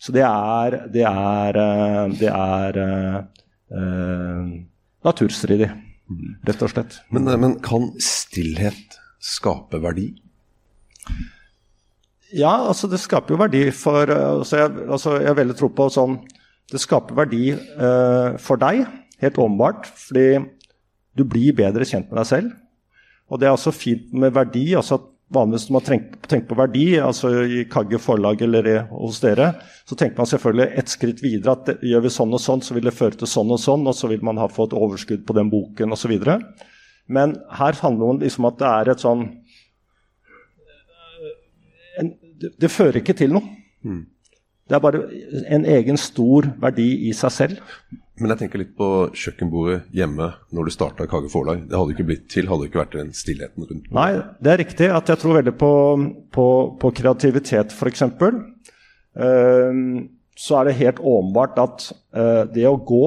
Så 0.00 0.12
det 0.12 0.24
er, 0.26 0.76
det 0.92 1.04
er, 1.08 1.56
eh, 1.56 2.16
det 2.20 2.28
er 2.28 2.78
uh, 3.72 4.48
naturstridig, 5.06 5.70
rett 6.44 6.64
og 6.66 6.72
slett. 6.72 6.98
Men, 7.14 7.30
men 7.40 7.56
kan 7.64 7.88
stillhet 8.02 8.98
skape 9.24 9.80
verdi? 9.80 10.10
Ja, 12.34 12.54
altså 12.66 12.88
det 12.90 12.98
skaper 13.02 13.36
jo 13.36 13.40
verdi 13.44 13.68
for 13.76 14.10
altså 14.10 14.64
jeg, 14.64 14.74
altså 14.90 15.18
jeg 15.22 15.38
veldig 15.38 15.54
tro 15.58 15.68
på 15.70 15.86
sånn 15.92 16.16
Det 16.72 16.80
skaper 16.82 17.14
verdi 17.14 17.52
uh, 17.54 18.34
for 18.42 18.58
deg, 18.58 18.82
helt 19.22 19.38
åpenbart, 19.38 19.86
fordi 20.06 20.40
du 21.14 21.22
blir 21.28 21.54
bedre 21.54 21.86
kjent 21.86 22.08
med 22.08 22.18
deg 22.18 22.26
selv. 22.26 22.54
Og 23.30 23.38
det 23.38 23.46
er 23.46 23.54
også 23.54 23.70
fint 23.76 24.08
med 24.16 24.34
verdi. 24.34 24.72
altså 24.74 24.98
at 24.98 25.10
Vanligvis 25.34 25.70
når 25.70 25.74
man 25.74 26.02
tenker 26.28 26.48
på 26.48 26.56
verdi, 26.58 26.84
altså 27.00 27.30
i 27.48 27.62
Kagge 27.70 27.98
forlag 27.98 28.42
eller 28.44 28.68
hos 28.90 29.22
dere, 29.22 29.54
så 29.88 29.96
tenker 29.96 30.20
man 30.20 30.28
selvfølgelig 30.28 30.66
et 30.80 30.92
skritt 30.92 31.22
videre 31.24 31.54
at 31.56 31.64
det, 31.70 31.76
gjør 31.88 32.04
vi 32.04 32.12
sånn 32.12 32.36
og 32.36 32.42
sånn, 32.44 32.62
så 32.62 32.76
vil 32.76 32.84
det 32.86 32.94
føre 32.94 33.16
til 33.18 33.30
sånn 33.30 33.54
og 33.54 33.62
sånn, 33.62 33.86
og 33.88 33.96
så 33.96 34.10
vil 34.12 34.22
man 34.26 34.38
ha 34.38 34.50
fått 34.52 34.76
overskudd 34.76 35.24
på 35.26 35.36
den 35.38 35.50
boken 35.52 35.96
osv. 35.96 36.12
Men 37.08 37.34
her 37.56 37.80
handler 37.80 38.04
det 38.04 38.10
om 38.10 38.20
liksom 38.20 38.48
at 38.50 38.60
det 38.60 38.68
er 38.70 38.92
et 38.92 39.04
sånn 39.04 39.24
en, 42.02 42.12
det, 42.60 42.70
fører 42.72 43.00
ikke 43.00 43.16
til 43.18 43.34
noe. 43.36 43.56
Mm. 43.84 44.02
Det 44.64 44.76
er 44.76 44.80
bare 44.80 45.02
en 45.52 45.66
egen 45.68 46.00
stor 46.00 46.48
verdi 46.60 46.88
i 47.08 47.12
seg 47.16 47.32
selv. 47.34 47.60
Men 48.14 48.30
jeg 48.30 48.44
tenker 48.44 48.60
litt 48.62 48.74
på 48.78 48.88
kjøkkenbordet 49.10 49.90
hjemme 49.94 50.28
når 50.54 50.68
du 50.68 50.72
starta 50.72 51.06
Kage 51.10 51.28
forlag. 51.32 51.64
Det 51.66 51.74
hadde 51.74 51.94
ikke 51.96 52.06
blitt 52.06 52.28
til 52.30 52.46
hadde 52.46 52.62
det 52.62 52.70
ikke 52.70 52.80
vært 52.84 52.96
den 52.96 53.10
stillheten 53.16 53.66
rundt 53.66 53.90
Nei, 53.94 54.10
det 54.38 54.52
er 54.52 54.60
riktig 54.62 54.90
at 54.94 55.10
jeg 55.10 55.20
tror 55.20 55.38
veldig 55.40 55.54
på, 55.58 55.72
på, 56.34 56.46
på 56.80 56.92
kreativitet, 56.94 57.74
f.eks. 57.74 58.04
Uh, 58.06 58.38
ehm, 59.26 59.84
så 60.38 60.60
er 60.60 60.70
det 60.70 60.78
helt 60.78 61.02
åpenbart 61.02 61.58
at 61.62 61.88
uh, 62.14 62.44
det 62.54 62.68
å 62.70 62.78
gå 62.78 63.04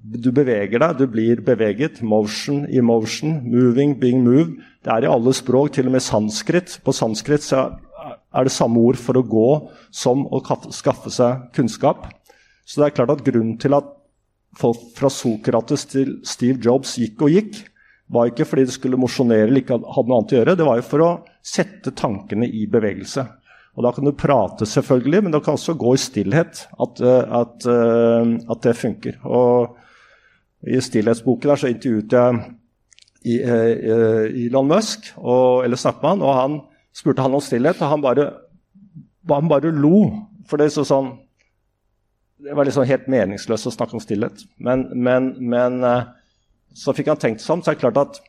Du 0.00 0.30
beveger 0.34 0.80
deg, 0.80 0.96
du 0.96 1.04
blir 1.10 1.42
beveget. 1.44 2.00
Motion, 2.00 2.64
emotion, 2.70 3.40
moving, 3.44 3.98
being 4.00 4.22
moved. 4.24 4.56
Det 4.86 4.94
er 4.94 5.04
i 5.04 5.10
alle 5.10 5.34
språk, 5.36 5.74
til 5.74 5.90
og 5.90 5.98
med 5.98 6.02
sanskrit. 6.02 6.78
På 6.86 6.94
sanskrit 6.96 7.44
så 7.44 7.66
er 8.10 8.46
det 8.46 8.54
samme 8.54 8.82
ord 8.82 8.98
for 9.00 9.18
å 9.18 9.26
gå 9.26 9.48
som 9.94 10.26
å 10.30 10.42
skaffe 10.74 11.12
seg 11.14 11.48
kunnskap. 11.56 12.06
Så 12.66 12.80
det 12.80 12.90
er 12.90 12.96
klart 13.00 13.14
at 13.16 13.24
grunnen 13.26 13.56
til 13.60 13.74
at 13.78 13.88
folk 14.58 14.90
fra 14.96 15.10
Sokrates 15.12 15.86
til 15.90 16.16
Steve 16.26 16.60
Jobs 16.62 16.96
gikk 16.98 17.26
og 17.26 17.34
gikk, 17.34 17.64
var 18.10 18.30
ikke 18.30 18.46
fordi 18.48 18.66
de 18.66 18.74
skulle 18.74 18.98
mosjonere 18.98 19.46
eller 19.46 19.62
ikke 19.62 19.78
hadde 19.78 20.10
noe 20.10 20.18
annet 20.18 20.32
å 20.34 20.38
gjøre. 20.40 20.56
Det 20.58 20.66
var 20.66 20.80
jo 20.80 20.86
for 20.88 21.04
å 21.04 21.10
sette 21.46 21.92
tankene 21.94 22.48
i 22.48 22.64
bevegelse. 22.70 23.26
Og 23.78 23.84
Da 23.86 23.92
kan 23.94 24.04
du 24.04 24.12
prate, 24.12 24.66
selvfølgelig, 24.66 25.22
men 25.22 25.32
det 25.32 25.44
kan 25.44 25.54
også 25.54 25.76
gå 25.78 25.94
i 25.94 26.00
stillhet. 26.02 26.66
At, 26.74 27.00
eh, 27.00 27.36
at, 27.40 27.66
eh, 27.66 28.32
at 28.50 28.62
det 28.62 28.76
funker. 28.76 29.20
Og 29.24 29.76
I 30.66 30.80
stillhetsboken 30.80 31.48
der 31.48 31.56
så 31.56 31.70
intervjuet 31.70 32.12
jeg 32.12 33.40
eh, 33.40 34.44
Elon 34.46 34.68
Musk, 34.68 35.12
og, 35.16 35.64
eller 35.64 35.76
snakket 35.76 36.02
med 36.02 36.10
han, 36.10 36.22
og 36.22 36.34
han 36.34 36.60
spurte 36.96 37.22
han 37.22 37.34
om 37.34 37.42
stillhet, 37.44 37.80
og 37.80 37.92
han 37.92 38.04
bare, 38.04 38.28
han 39.30 39.50
bare 39.50 39.72
lo. 39.74 40.04
For 40.50 40.60
det, 40.60 40.70
så 40.74 40.84
sånn, 40.86 41.12
det 42.42 42.56
var 42.56 42.66
liksom 42.66 42.88
helt 42.88 43.06
meningsløst 43.10 43.68
å 43.68 43.74
snakke 43.74 43.96
om 43.98 44.02
stillhet. 44.02 44.44
Men, 44.58 44.88
men, 44.94 45.34
men 45.52 45.84
eh, 45.86 46.08
så 46.74 46.94
fikk 46.96 47.12
han 47.12 47.20
tenkt 47.20 47.44
seg 47.44 47.58
om, 47.58 47.62
så 47.62 47.72
er 47.72 47.78
det 47.78 47.84
klart 47.84 48.00
at 48.00 48.20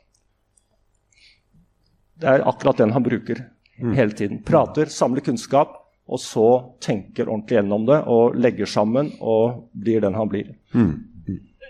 det 2.22 2.30
er 2.30 2.44
akkurat 2.46 2.78
den 2.78 2.94
han 2.94 3.06
bruker 3.06 3.46
mm. 3.82 3.94
hele 3.98 4.14
tiden. 4.18 4.42
Prater, 4.46 4.92
samler 4.94 5.26
kunnskap, 5.26 5.78
og 6.12 6.20
så 6.20 6.48
tenker 6.84 7.30
ordentlig 7.30 7.60
gjennom 7.60 7.86
det 7.88 8.02
og 8.12 8.36
legger 8.38 8.70
sammen 8.70 9.14
og 9.20 9.70
blir 9.72 10.04
den 10.04 10.18
han 10.18 10.30
blir. 10.30 10.52
Mm. 10.76 10.92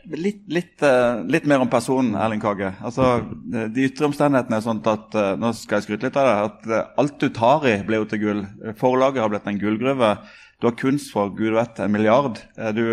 Litt, 0.10 0.42
litt, 0.50 0.76
uh, 0.82 1.22
litt, 1.30 1.46
mer 1.50 1.62
om 1.62 1.70
personen 1.70 2.16
Erling 2.18 2.42
Kage. 2.42 2.72
Altså, 2.82 3.22
de 3.52 3.86
ytre 3.86 4.08
omstendighetene 4.10 4.58
er 4.58 4.66
sånn 4.66 4.82
at 4.90 5.18
uh, 5.18 5.34
nå 5.40 5.54
skal 5.58 5.78
jeg 5.78 5.88
skryte 5.90 6.10
litt 6.10 6.18
av 6.18 6.28
det, 6.28 6.38
at 6.48 6.98
alt 7.04 7.20
du 7.22 7.28
tar 7.36 7.68
i, 7.70 7.76
blir 7.86 8.02
jo 8.02 8.10
til 8.10 8.24
gull. 8.24 8.44
Forlaget 8.82 9.24
har 9.24 9.34
blitt 9.34 9.52
en 9.52 9.62
gullgruve. 9.62 10.16
Du 10.62 10.70
har 10.70 10.78
kunst 10.78 11.14
for 11.14 11.34
gud 11.38 11.56
vet 11.58 11.80
en 11.82 11.94
milliard. 11.94 12.38
Du 12.78 12.84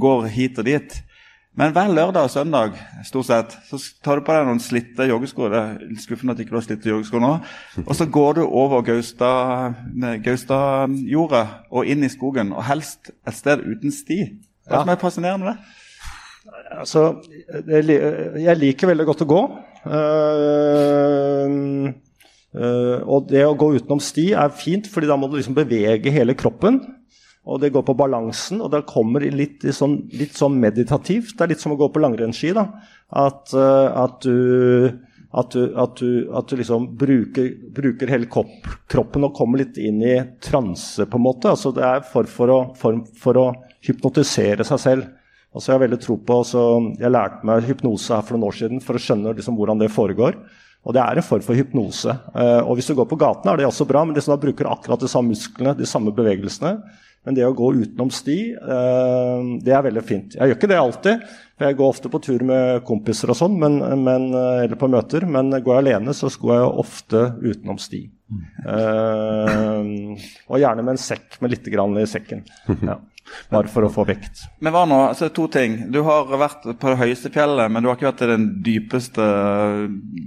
går 0.00 0.30
hit 0.32 0.60
og 0.60 0.68
dit. 0.68 0.94
Men 1.56 1.72
hver 1.72 1.88
lørdag 1.88 2.26
og 2.26 2.30
søndag 2.30 2.74
stort 3.08 3.26
sett, 3.30 3.54
så 3.64 3.78
tar 4.04 4.20
du 4.20 4.26
på 4.26 4.34
deg 4.36 4.44
noen 4.44 4.58
slitte 4.60 5.06
joggesko. 5.08 5.46
Det 5.48 5.60
er 5.60 6.02
skuffende 6.02 6.34
at 6.36 6.42
ikke 6.42 6.52
du 6.52 6.58
har 6.58 6.66
slitte 6.66 6.90
joggesko 6.90 7.20
nå. 7.22 7.30
Og 7.86 7.94
så 7.96 8.04
går 8.12 8.36
du 8.36 8.42
over 8.44 8.84
Gaustadjordet 8.84 10.20
Gausta 10.26 10.58
og 11.72 11.88
inn 11.88 12.04
i 12.04 12.12
skogen, 12.12 12.52
og 12.52 12.66
helst 12.68 13.08
et 13.24 13.38
sted 13.38 13.64
uten 13.64 13.94
sti. 13.94 14.20
Hva 14.68 14.82
som 14.82 14.92
er 14.92 15.00
fascinerende 15.00 15.46
med 15.46 15.54
det? 15.54 15.85
Altså, 16.76 17.22
jeg 17.68 18.58
liker 18.60 18.90
veldig 18.90 19.06
godt 19.08 19.24
å 19.24 19.30
gå. 19.30 19.40
Uh, 19.86 21.46
uh, 22.56 22.98
og 23.06 23.28
det 23.30 23.44
å 23.46 23.56
gå 23.58 23.72
utenom 23.78 24.02
sti 24.02 24.28
er 24.36 24.54
fint, 24.54 24.88
fordi 24.90 25.10
da 25.10 25.16
må 25.18 25.30
du 25.30 25.38
liksom 25.38 25.56
bevege 25.56 26.12
hele 26.14 26.36
kroppen. 26.38 26.80
Og 27.46 27.60
det 27.62 27.70
går 27.74 27.84
på 27.86 27.94
balansen, 27.98 28.58
og 28.64 28.72
det 28.74 28.88
kommer 28.90 29.22
litt, 29.30 29.62
sånn, 29.74 30.00
litt 30.18 30.34
sånn 30.34 30.56
meditativt. 30.58 31.36
Det 31.36 31.46
er 31.46 31.52
litt 31.54 31.62
som 31.62 31.76
å 31.76 31.78
gå 31.78 31.90
på 31.94 32.02
langrennsski. 32.02 32.50
da, 32.56 32.66
At, 33.14 33.54
uh, 33.54 33.90
at 34.04 34.18
du 34.26 34.98
at 35.36 35.52
du, 35.52 35.62
at 35.76 35.98
du, 36.00 36.10
at 36.32 36.48
du 36.48 36.56
liksom 36.56 36.86
bruker, 36.96 37.50
bruker 37.76 38.08
hele 38.08 38.28
kroppen 38.30 39.26
og 39.26 39.34
kommer 39.36 39.60
litt 39.60 39.76
inn 39.76 39.98
i 40.00 40.14
transe, 40.40 41.04
på 41.04 41.18
en 41.18 41.26
måte. 41.26 41.50
Altså 41.52 41.74
det 41.76 41.84
er 41.84 42.04
for 42.08 42.52
å, 42.52 42.58
form 42.78 43.02
for 43.20 43.40
å 43.42 43.46
hypnotisere 43.84 44.64
seg 44.64 44.80
selv. 44.80 45.10
Altså 45.56 45.72
jeg 45.72 45.78
har 45.78 45.84
veldig 45.86 45.98
tro 46.04 46.18
på, 46.20 46.36
så 46.44 46.62
jeg 47.00 47.12
lærte 47.14 47.48
meg 47.48 47.64
hypnose 47.64 48.12
her 48.12 48.24
for 48.26 48.36
noen 48.36 48.50
år 48.50 48.56
siden 48.58 48.82
for 48.84 48.98
å 48.98 49.00
skjønne 49.00 49.32
liksom 49.38 49.56
hvordan 49.56 49.80
det 49.80 49.88
foregår. 49.94 50.36
Og 50.86 50.94
det 50.94 51.02
er 51.02 51.18
en 51.18 51.26
form 51.26 51.42
for 51.42 51.58
hypnose. 51.58 52.12
Uh, 52.36 52.60
og 52.60 52.76
hvis 52.78 52.90
du 52.90 52.94
går 52.94 53.08
på 53.10 53.18
gaten, 53.18 53.48
er 53.50 53.58
det 53.58 53.66
også 53.66 53.88
bra, 53.88 54.04
men 54.06 54.14
det 54.14 54.22
sånn, 54.22 54.36
da 54.36 54.42
bruker 54.44 54.68
akkurat 54.70 55.02
de 55.02 55.10
samme 55.10 55.32
musklene, 55.32 55.74
de 55.74 55.88
samme 55.88 56.12
bevegelsene. 56.14 56.76
Men 57.26 57.34
det 57.34 57.42
å 57.42 57.56
gå 57.58 57.72
utenom 57.74 58.12
sti, 58.14 58.36
uh, 58.60 59.56
det 59.64 59.74
er 59.74 59.82
veldig 59.88 60.04
fint. 60.06 60.36
Jeg 60.36 60.52
gjør 60.52 60.60
ikke 60.60 60.70
det 60.70 60.78
alltid, 60.78 61.24
for 61.56 61.66
jeg 61.66 61.78
går 61.80 61.94
ofte 61.96 62.12
på 62.12 62.20
tur 62.28 62.44
med 62.46 62.84
kompiser 62.86 63.32
og 63.32 63.40
sånn, 63.40 63.56
uh, 63.58 64.62
eller 64.62 64.78
på 64.78 64.92
møter. 64.92 65.26
Men 65.26 65.50
går 65.56 65.74
jeg 65.74 65.86
alene, 65.86 66.14
så 66.14 66.30
går 66.30 66.54
jeg 66.54 66.70
ofte 66.84 67.24
utenom 67.40 67.82
sti. 67.82 68.04
og 70.46 70.56
gjerne 70.60 70.82
med 70.86 70.94
en 70.94 71.02
sekk 71.02 71.40
med 71.42 71.56
litt 71.56 71.66
grann 71.72 71.98
i 71.98 72.06
sekken. 72.10 72.46
Ja. 72.86 73.00
Bare 73.50 73.70
for 73.70 73.86
å 73.86 73.90
få 73.92 74.06
vekt. 74.08 74.44
Men 74.62 74.74
hva 74.74 74.84
nå? 74.88 74.98
Altså, 75.10 75.28
to 75.34 75.46
ting. 75.52 75.78
Du 75.94 76.00
har 76.06 76.30
vært 76.30 76.64
på 76.66 76.92
det 76.92 76.98
høyeste 77.00 77.30
fjellet, 77.34 77.70
men 77.72 77.82
du 77.82 77.90
har 77.90 77.98
ikke 77.98 78.10
vært 78.10 78.24
i 78.26 78.32
den 78.32 78.48
dypeste 78.66 79.26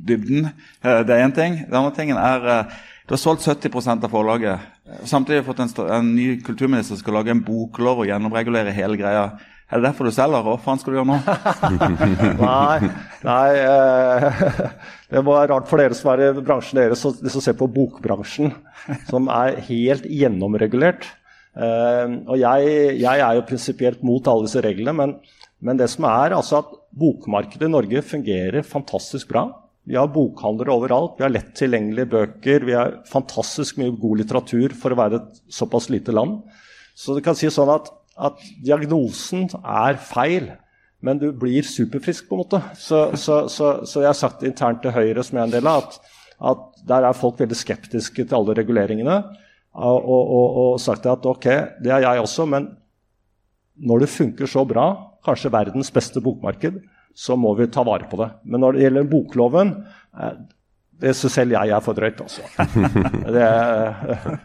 dybden. 0.07 0.51
Eh, 0.83 1.01
det 1.07 1.15
er 1.15 1.25
én 1.25 1.35
ting. 1.35 1.61
Den 1.65 1.81
andre 1.81 1.95
tingen 1.97 2.19
er 2.21 2.49
eh, 2.53 2.79
du 3.09 3.15
har 3.15 3.21
solgt 3.23 3.41
70% 3.41 4.03
av 4.05 4.11
forlaget. 4.13 4.65
Samtidig 5.09 5.39
har 5.39 5.45
du 5.45 5.47
fått 5.47 5.61
en, 5.63 5.71
en, 5.95 6.09
ny 6.13 6.27
kulturminister 6.45 6.93
som 6.93 6.99
skal 7.01 7.15
lage 7.17 7.33
en 7.33 7.41
boklov 7.41 8.03
og 8.03 8.05
gjennomregulere 8.05 8.73
hele 8.75 8.99
greia. 8.99 9.23
Er 9.69 9.81
det 9.81 9.87
derfor 9.87 10.05
du 10.05 10.13
selger? 10.13 10.45
Hva 10.45 10.53
faen 10.61 10.77
skal 10.81 10.93
du 10.93 10.99
gjøre 10.99 11.09
nå? 11.09 11.17
nei, 12.43 12.91
nei 13.25 13.47
eh, 13.63 14.61
det 15.15 15.23
var 15.25 15.49
rart 15.49 15.65
for 15.69 15.81
dere 15.81 15.97
som 15.97 16.11
er 16.13 16.27
i 16.27 16.29
bransjen 16.37 16.83
deres, 16.83 17.01
de 17.17 17.33
som 17.33 17.41
ser 17.41 17.57
på 17.57 17.69
bokbransjen, 17.73 18.53
som 19.09 19.29
er 19.33 19.57
helt 19.71 20.05
gjennomregulert. 20.05 21.09
Ehm, 21.59 22.21
og 22.29 22.39
jeg, 22.39 22.75
jeg, 23.01 23.19
er 23.19 23.35
jo 23.35 23.47
prinsipielt 23.47 24.03
mot 24.05 24.27
alle 24.31 24.47
disse 24.47 24.61
reglene, 24.63 24.93
men, 24.95 25.15
men, 25.59 25.79
det 25.79 25.89
som 25.91 26.07
er 26.07 26.35
altså 26.37 26.61
at 26.61 26.75
bokmarkedet 26.99 27.67
i 27.67 27.73
Norge 27.73 28.03
fungerer 28.05 28.67
fantastisk 28.67 29.31
bra. 29.33 29.47
Vi 29.89 29.97
har 29.97 30.11
bokhandlere 30.13 30.75
overalt, 30.75 31.17
vi 31.17 31.25
har 31.25 31.33
lett 31.33 31.51
tilgjengelige 31.57 32.11
bøker, 32.13 32.65
vi 32.67 32.77
har 32.77 32.99
fantastisk 33.09 33.79
mye 33.81 33.95
god 33.97 34.21
litteratur 34.21 34.75
for 34.77 34.93
å 34.93 34.99
være 34.99 35.19
et 35.19 35.43
såpass 35.55 35.89
lite 35.91 36.13
land. 36.15 36.39
Så 36.95 37.15
du 37.15 37.23
kan 37.25 37.37
si 37.37 37.49
sånn 37.51 37.71
at, 37.73 37.89
at 38.19 38.39
diagnosen 38.63 39.47
er 39.63 39.99
feil, 40.03 40.51
men 41.03 41.19
du 41.19 41.29
blir 41.31 41.63
superfrisk, 41.63 42.27
på 42.27 42.35
en 42.35 42.43
måte. 42.43 42.61
Så, 42.77 43.05
så, 43.19 43.41
så, 43.51 43.79
så 43.87 44.03
jeg 44.03 44.11
har 44.11 44.19
sagt 44.19 44.43
internt 44.47 44.83
til 44.83 44.93
Høyre, 44.95 45.23
som 45.25 45.39
jeg 45.39 45.45
er 45.45 45.47
en 45.47 45.55
del 45.57 45.69
av, 45.71 45.87
at, 45.87 46.17
at 46.51 46.65
der 46.91 47.07
er 47.07 47.17
folk 47.17 47.39
veldig 47.39 47.57
skeptiske 47.57 48.27
til 48.27 48.37
alle 48.37 48.57
reguleringene 48.59 49.21
og, 49.79 50.09
og, 50.11 50.59
og, 50.63 50.77
sagt 50.81 51.07
at 51.09 51.25
ok, 51.25 51.47
det 51.83 51.91
er 51.93 52.05
jeg 52.05 52.23
også, 52.23 52.45
men 52.49 52.69
når 53.79 54.03
det 54.03 54.11
funker 54.11 54.49
så 54.49 54.65
bra, 54.67 54.91
kanskje 55.25 55.51
verdens 55.53 55.91
beste 55.95 56.21
bokmarked, 56.23 56.81
så 57.15 57.35
må 57.39 57.53
vi 57.57 57.69
ta 57.71 57.83
vare 57.87 58.07
på 58.09 58.19
det. 58.19 58.29
Men 58.43 58.63
når 58.63 58.75
det 58.75 58.83
gjelder 58.85 59.11
bokloven, 59.11 59.71
eh, 60.19 60.35
det 60.99 61.13
syns 61.15 61.37
selv 61.39 61.55
jeg 61.55 61.71
er 61.71 61.83
for 61.83 61.95
drøyt, 61.95 62.19
altså. 62.25 62.43
Det, 63.35 63.47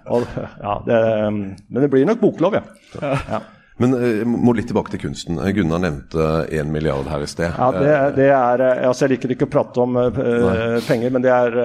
og, 0.07 0.27
ja, 0.39 0.75
det, 0.87 0.99
men 1.35 1.83
det 1.83 1.91
blir 1.91 2.07
nok 2.07 2.23
boklov, 2.23 2.55
ja. 2.61 2.63
ja. 3.03 3.41
Men 3.83 3.95
jeg 3.99 4.27
må 4.31 4.53
litt 4.55 4.69
tilbake 4.71 4.93
til 4.93 5.01
kunsten. 5.03 5.41
Gunnar 5.57 5.81
nevnte 5.83 6.27
én 6.55 6.69
milliard 6.71 7.09
her 7.11 7.25
i 7.25 7.29
sted. 7.31 7.57
Ja, 7.59 7.71
det, 7.75 7.95
det 8.15 8.29
er, 8.31 8.63
altså 8.87 9.09
Jeg 9.09 9.17
liker 9.17 9.35
ikke 9.35 9.49
å 9.49 9.51
prate 9.51 9.83
om 9.83 9.99
uh, 9.99 10.79
penger, 10.87 11.11
men 11.15 11.25
det 11.25 11.33
er, 11.35 11.57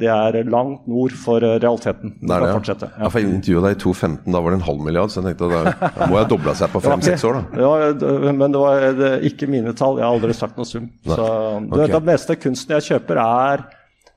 det 0.00 0.08
er, 0.10 0.40
langt 0.50 0.88
nord 0.90 1.14
for 1.14 1.44
realiteten. 1.44 2.16
Det 2.18 2.34
er 2.34 2.46
det, 2.48 2.50
ja. 2.50 2.78
Ja. 2.82 2.90
ja. 3.04 3.12
for 3.12 3.22
Jeg 3.22 3.30
intervjuet 3.30 3.68
deg 3.68 3.76
i 3.76 3.80
2015, 3.84 4.32
da 4.34 4.42
var 4.42 4.54
det 4.54 4.58
en 4.58 4.66
halv 4.66 4.82
milliard, 4.88 5.12
så 5.14 5.22
jeg 5.22 5.30
tenkte 5.30 5.52
da, 5.52 5.90
da 6.00 6.10
må 6.10 6.18
jeg 6.18 6.30
doble 6.32 6.56
seg 6.58 6.72
på 6.74 6.82
fem-seks 6.82 7.26
år, 7.30 7.38
da. 7.38 7.62
Ja, 7.62 8.32
men 8.32 8.56
det 8.56 8.64
var 8.64 8.88
det, 8.98 9.12
ikke 9.30 9.50
mine 9.50 9.76
tall. 9.78 10.00
Jeg 10.02 10.08
har 10.08 10.16
aldri 10.18 10.34
sagt 10.36 10.58
noe 10.58 10.66
sum. 10.68 10.90
Nei. 10.90 11.14
Så 11.14 11.28
okay. 11.62 11.86
det, 11.94 12.02
meste 12.10 12.38
kunsten 12.42 12.74
jeg 12.78 12.88
kjøper, 12.90 13.22
er 13.22 13.64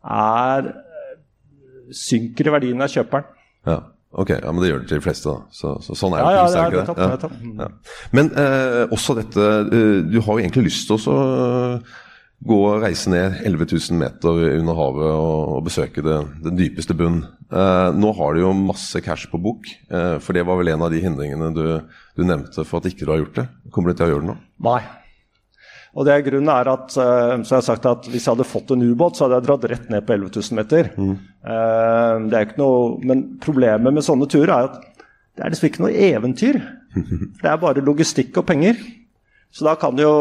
er 0.06 0.72
synker 1.96 2.50
i 2.50 2.54
verdien 2.54 2.82
av 2.82 2.92
kjøperen. 2.92 3.28
Ja, 3.66 3.80
ok, 4.22 4.32
ja, 4.38 4.52
Men 4.52 4.64
det 4.64 4.72
gjør 4.72 4.82
det 4.82 4.90
til 4.92 5.02
de 5.02 5.06
fleste, 5.06 5.34
da. 5.36 5.56
Så, 5.60 5.76
så 5.86 5.98
sånn 6.00 6.16
er 6.16 6.24
jo 6.24 6.32
ja, 6.32 6.46
kunst, 6.46 6.58
ja, 6.58 6.66
det, 6.72 6.86
det, 6.88 7.20
det, 7.22 7.30
mm. 7.44 7.62
ja. 7.62 7.70
Men 8.16 8.32
eh, 8.42 8.82
også 8.96 9.18
dette 9.20 9.52
eh, 9.66 10.02
Du 10.08 10.20
har 10.22 10.34
jo 10.34 10.42
egentlig 10.42 10.68
lyst 10.70 10.90
til 10.90 11.00
å 11.12 11.16
uh, 11.16 12.02
gå 12.46 12.58
og 12.68 12.84
reise 12.84 13.10
ned 13.12 13.40
11 13.48 13.70
000 13.72 14.00
meter 14.00 14.42
under 14.60 14.78
havet 14.78 15.08
og, 15.14 15.56
og 15.56 15.64
besøke 15.66 16.04
det, 16.06 16.18
den 16.46 16.60
dypeste 16.60 16.98
bunn. 16.98 17.24
Eh, 17.46 17.90
nå 17.96 18.12
har 18.18 18.36
du 18.36 18.42
jo 18.42 18.52
masse 18.58 19.00
cash 19.06 19.30
på 19.32 19.40
bok, 19.42 19.70
eh, 19.90 20.18
for 20.22 20.38
det 20.38 20.46
var 20.48 20.60
vel 20.60 20.74
en 20.74 20.86
av 20.86 20.94
de 20.94 21.02
hindringene 21.04 21.52
du, 21.56 21.66
du 22.18 22.26
nevnte 22.26 22.66
for 22.68 22.82
at 22.82 22.90
ikke 22.92 23.06
du 23.06 23.14
har 23.14 23.24
gjort 23.24 23.42
det. 23.42 23.48
Kommer 23.74 23.94
du 23.94 24.00
til 24.00 24.08
å 24.08 24.14
gjøre 24.14 24.26
det 24.26 24.32
nå? 24.34 24.38
Nei. 24.68 24.82
Og 25.96 26.04
det 26.08 26.18
grunnen 26.26 26.52
er 26.52 26.68
at, 26.68 26.90
eh, 27.00 27.36
så 27.48 27.54
jeg 27.54 27.62
har 27.62 27.68
sagt 27.70 27.86
at 27.88 28.08
Hvis 28.12 28.26
jeg 28.26 28.34
hadde 28.34 28.48
fått 28.48 28.74
en 28.76 28.84
ubåt, 28.84 29.16
så 29.16 29.26
hadde 29.26 29.40
jeg 29.40 29.48
dratt 29.48 29.70
rett 29.72 29.90
ned 29.94 30.06
på 30.06 30.14
11 30.18 30.32
000 30.36 30.60
meter. 30.60 30.90
Mm. 30.98 31.16
Uh, 31.46 32.16
det 32.30 32.36
er 32.36 32.48
ikke 32.48 32.60
noe, 32.60 32.82
men 33.06 33.24
problemet 33.44 33.96
med 33.96 34.04
sånne 34.04 34.28
turer 34.28 34.52
er 34.52 34.68
at 34.68 34.82
det 35.36 35.44
er 35.44 35.54
liksom 35.54 35.70
ikke 35.70 35.84
noe 35.86 36.06
eventyr. 36.12 36.60
Det 37.42 37.50
er 37.52 37.60
bare 37.60 37.84
logistikk 37.84 38.38
og 38.40 38.46
penger. 38.48 38.78
Så 39.52 39.66
da 39.68 39.74
kan 39.80 40.00
jo 40.00 40.12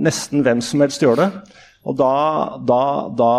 nesten 0.00 0.44
hvem 0.44 0.60
som 0.64 0.80
helst 0.84 1.00
gjøre 1.00 1.24
det. 1.24 1.56
Og 1.88 1.96
da, 1.96 2.12
da, 2.68 2.82
da 3.16 3.32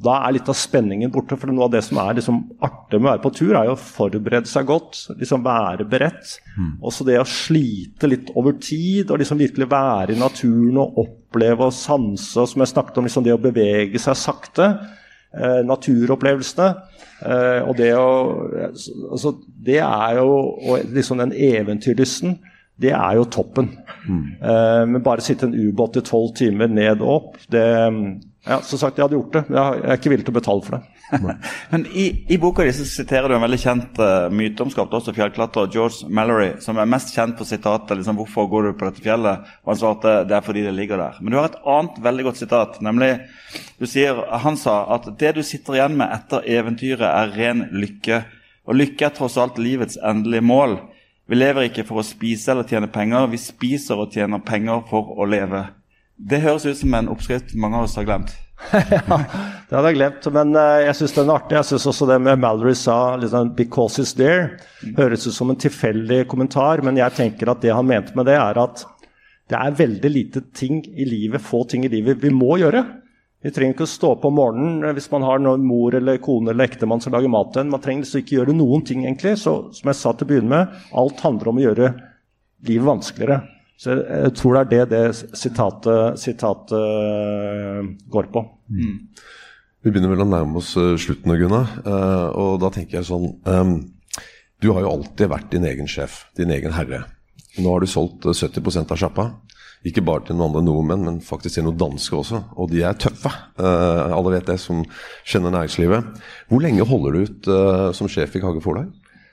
da 0.00 0.16
er 0.24 0.36
litt 0.36 0.48
av 0.48 0.56
spenningen 0.56 1.10
borte. 1.12 1.36
For 1.36 1.50
noe 1.52 1.66
av 1.66 1.74
det 1.74 1.82
som 1.84 1.98
er 2.00 2.16
liksom 2.16 2.38
artig 2.64 2.98
med 2.98 3.08
å 3.08 3.12
være 3.12 3.24
på 3.24 3.32
tur, 3.36 3.52
er 3.52 3.68
jo 3.68 3.74
å 3.76 3.80
forberede 3.80 4.48
seg 4.48 4.68
godt. 4.70 5.02
liksom 5.20 5.44
Være 5.44 5.84
beredt. 5.88 6.38
Mm. 6.56 6.70
Også 6.88 7.04
det 7.08 7.18
å 7.20 7.26
slite 7.28 8.08
litt 8.08 8.32
over 8.34 8.56
tid, 8.62 9.10
og 9.10 9.20
liksom 9.20 9.40
virkelig 9.40 9.68
være 9.70 10.16
i 10.16 10.20
naturen 10.20 10.80
og 10.80 11.02
oppleve 11.04 11.68
og 11.68 11.76
sanse. 11.76 12.32
Og 12.40 12.48
som 12.48 12.64
jeg 12.64 12.72
snakket 12.72 13.00
om, 13.00 13.08
liksom 13.08 13.26
det 13.26 13.36
å 13.36 13.42
bevege 13.42 14.00
seg 14.00 14.16
sakte. 14.16 14.70
Eh, 15.30 15.60
naturopplevelsene. 15.68 16.70
Eh, 17.20 17.60
og 17.68 17.76
det 17.76 17.90
å 17.94 18.08
altså, 19.12 19.34
Det 19.44 19.76
er 19.84 20.16
jo 20.16 20.30
og 20.64 20.88
liksom 20.96 21.20
den 21.20 21.36
eventyrlysten. 21.36 22.38
Det 22.80 22.94
er 22.96 23.18
jo 23.18 23.28
toppen. 23.28 23.70
Mm. 24.06 24.24
Uh, 24.40 24.82
men 24.88 25.04
bare 25.04 25.24
sitte 25.24 25.48
en 25.48 25.54
ubåt 25.54 26.00
i 26.00 26.04
tolv 26.06 26.32
timer 26.38 26.70
ned 26.72 27.04
og 27.04 27.14
opp, 27.16 27.40
det 27.52 27.66
ja, 28.46 28.56
som 28.64 28.78
sagt, 28.80 28.96
jeg 28.96 29.04
hadde 29.04 29.18
gjort 29.18 29.34
det, 29.36 29.40
jeg 29.52 29.80
er 29.84 29.98
ikke 29.98 30.10
villig 30.14 30.24
til 30.24 30.32
å 30.32 30.38
betale 30.38 30.64
for 30.64 30.78
det. 30.78 31.34
men 31.72 31.82
i, 31.92 32.04
i, 32.32 32.38
boka 32.40 32.64
di 32.64 32.72
siterer 32.72 33.28
du 33.28 33.34
en 33.36 33.42
veldig 33.42 33.58
kjent 33.60 34.00
uh, 34.00 34.30
myteomskapt, 34.32 34.94
også 34.96 35.12
fjellklatrer, 35.16 35.68
George 35.74 36.08
Mallory, 36.08 36.54
som 36.64 36.80
er 36.80 36.88
mest 36.88 37.12
kjent 37.12 37.36
på 37.36 37.44
sitatet 37.44 37.98
liksom, 37.98 38.16
'Hvorfor 38.16 38.48
går 38.48 38.70
du 38.70 38.78
på 38.80 38.88
dette 38.88 39.04
fjellet?' 39.04 39.44
Og 39.60 39.74
han 39.74 39.80
svarte 39.82 40.14
'Det 40.24 40.36
er 40.38 40.46
fordi 40.46 40.64
det 40.64 40.72
ligger 40.72 41.02
der'. 41.02 41.20
Men 41.20 41.32
du 41.32 41.38
har 41.38 41.50
et 41.50 41.60
annet 41.66 42.00
veldig 42.00 42.24
godt 42.30 42.40
sitat, 42.40 42.80
nemlig 42.80 43.12
du 43.78 43.86
sier, 43.86 44.24
Han 44.40 44.56
sa 44.56 44.86
at 44.94 45.12
'det 45.18 45.34
du 45.34 45.42
sitter 45.42 45.74
igjen 45.76 45.98
med 46.00 46.08
etter 46.08 46.40
eventyret, 46.46 47.04
er 47.04 47.36
ren 47.36 47.68
lykke'. 47.72 48.24
Og 48.68 48.74
lykke 48.74 49.04
er 49.04 49.12
tross 49.12 49.36
alt 49.36 49.58
livets 49.58 49.98
endelige 50.00 50.40
mål. 50.40 50.78
Vi 51.30 51.36
lever 51.38 51.68
ikke 51.68 51.84
for 51.86 52.02
å 52.02 52.02
spise 52.02 52.50
eller 52.50 52.66
tjene 52.66 52.88
penger, 52.90 53.28
vi 53.30 53.38
spiser 53.38 54.00
og 54.02 54.10
tjener 54.10 54.40
penger 54.42 54.80
for 54.88 55.12
å 55.14 55.26
leve. 55.30 55.62
Det 56.18 56.40
høres 56.42 56.66
ut 56.66 56.78
som 56.80 56.94
en 56.98 57.10
oppskrift 57.12 57.52
mange 57.54 57.78
av 57.78 57.86
oss 57.86 57.94
har 58.00 58.08
glemt. 58.08 58.32
ja, 58.74 59.18
det 59.70 59.76
hadde 59.76 59.92
jeg 59.92 59.96
glemt, 60.00 60.26
men 60.34 60.50
uh, 60.58 60.80
jeg 60.82 60.96
syns 60.98 61.14
den 61.14 61.30
er 61.30 61.38
artig. 61.38 61.56
Jeg 61.60 61.68
syns 61.68 61.86
også 61.92 62.08
det 62.10 62.18
med 62.26 62.42
Mallory 62.42 62.74
sa 62.74 62.96
liksom, 63.16 63.54
'because 63.54 64.02
it's 64.02 64.16
there' 64.18 64.58
høres 64.98 65.28
ut 65.28 65.36
som 65.36 65.54
en 65.54 65.60
tilfeldig 65.62 66.26
kommentar, 66.28 66.82
men 66.82 66.98
jeg 66.98 67.14
tenker 67.14 67.54
at 67.54 67.62
det 67.62 67.72
han 67.78 67.86
mente 67.86 68.18
med 68.18 68.26
det, 68.26 68.34
er 68.34 68.58
at 68.58 68.82
det 69.50 69.58
er 69.58 69.78
veldig 69.78 70.10
lite 70.10 70.42
ting 70.54 70.82
i 70.82 71.06
livet, 71.06 71.40
få 71.40 71.62
ting 71.70 71.86
i 71.86 71.94
livet 71.94 72.18
vi 72.22 72.34
må 72.34 72.58
gjøre. 72.58 72.84
Vi 73.40 73.52
trenger 73.56 73.72
ikke 73.72 73.86
å 73.86 73.90
stå 73.90 74.10
opp 74.14 74.26
om 74.28 74.36
morgenen 74.36 74.84
eh, 74.84 74.94
hvis 74.96 75.08
man 75.12 75.24
har 75.24 75.40
noen 75.40 75.64
mor 75.64 75.96
eller 75.96 76.20
kone 76.22 76.52
eller 76.52 76.68
ektemann 76.68 77.00
som 77.00 77.14
lager 77.14 77.32
mat 77.32 77.54
til 77.54 77.64
en. 77.64 77.72
Man 77.72 77.82
trenger 77.84 78.04
liksom 78.04 78.24
ikke 78.24 78.36
gjøre 78.36 78.56
noen 78.56 78.84
ting, 78.86 79.06
egentlig. 79.06 79.38
Så 79.40 79.54
som 79.76 79.90
jeg 79.90 80.00
sa 80.00 80.12
til 80.12 80.28
å 80.28 80.32
begynne 80.32 80.52
med, 80.52 80.76
alt 81.00 81.24
handler 81.24 81.52
om 81.52 81.60
å 81.60 81.64
gjøre 81.64 81.94
livet 82.68 82.88
vanskeligere. 82.90 83.40
Så 83.80 83.96
jeg 83.96 84.32
tror 84.36 84.56
det 84.56 84.60
er 84.60 84.70
det 84.70 84.82
det 84.90 85.36
sitatet, 85.40 86.20
sitatet 86.20 86.74
eh, 86.76 87.86
går 88.12 88.28
på. 88.34 88.44
Mm. 88.68 88.98
Vi 89.80 89.88
begynner 89.88 90.12
vel 90.12 90.26
å 90.26 90.28
nærme 90.28 90.60
oss 90.60 90.74
eh, 90.76 90.98
slutten, 91.00 91.32
Gunnar. 91.40 91.70
Uh, 91.86 92.28
og 92.36 92.58
da 92.60 92.68
tenker 92.74 92.98
jeg 92.98 93.08
sånn 93.08 93.30
um, 93.48 93.78
Du 94.60 94.68
har 94.74 94.84
jo 94.84 94.92
alltid 94.92 95.32
vært 95.32 95.48
din 95.54 95.64
egen 95.64 95.88
sjef, 95.88 96.26
din 96.36 96.52
egen 96.52 96.76
herre. 96.76 97.06
Nå 97.56 97.72
har 97.72 97.80
du 97.80 97.88
solgt 97.88 98.28
70% 98.28 98.92
av 98.92 99.00
sjappa. 99.00 99.30
Ikke 99.88 100.02
bare 100.04 100.26
til 100.26 100.36
noen 100.36 100.50
andre 100.50 100.60
nordmenn, 100.66 101.04
men 101.06 101.20
faktisk 101.24 101.56
til 101.56 101.64
noen 101.64 101.78
dansker 101.80 102.18
også. 102.18 102.42
Og 102.60 102.68
de 102.72 102.82
er 102.84 102.98
tøffe. 103.00 103.32
Uh, 103.56 104.12
alle 104.12 104.34
vet 104.34 104.50
det, 104.50 104.58
som 104.60 104.82
kjenner 105.24 105.54
næringslivet. 105.54 106.18
Hvor 106.50 106.60
lenge 106.60 106.84
holder 106.84 107.16
du 107.16 107.22
ut 107.24 107.48
uh, 107.48 107.86
som 107.96 108.10
sjef 108.12 108.36
i 108.36 108.42
Kage 108.44 108.60
Forlag? 108.64 108.90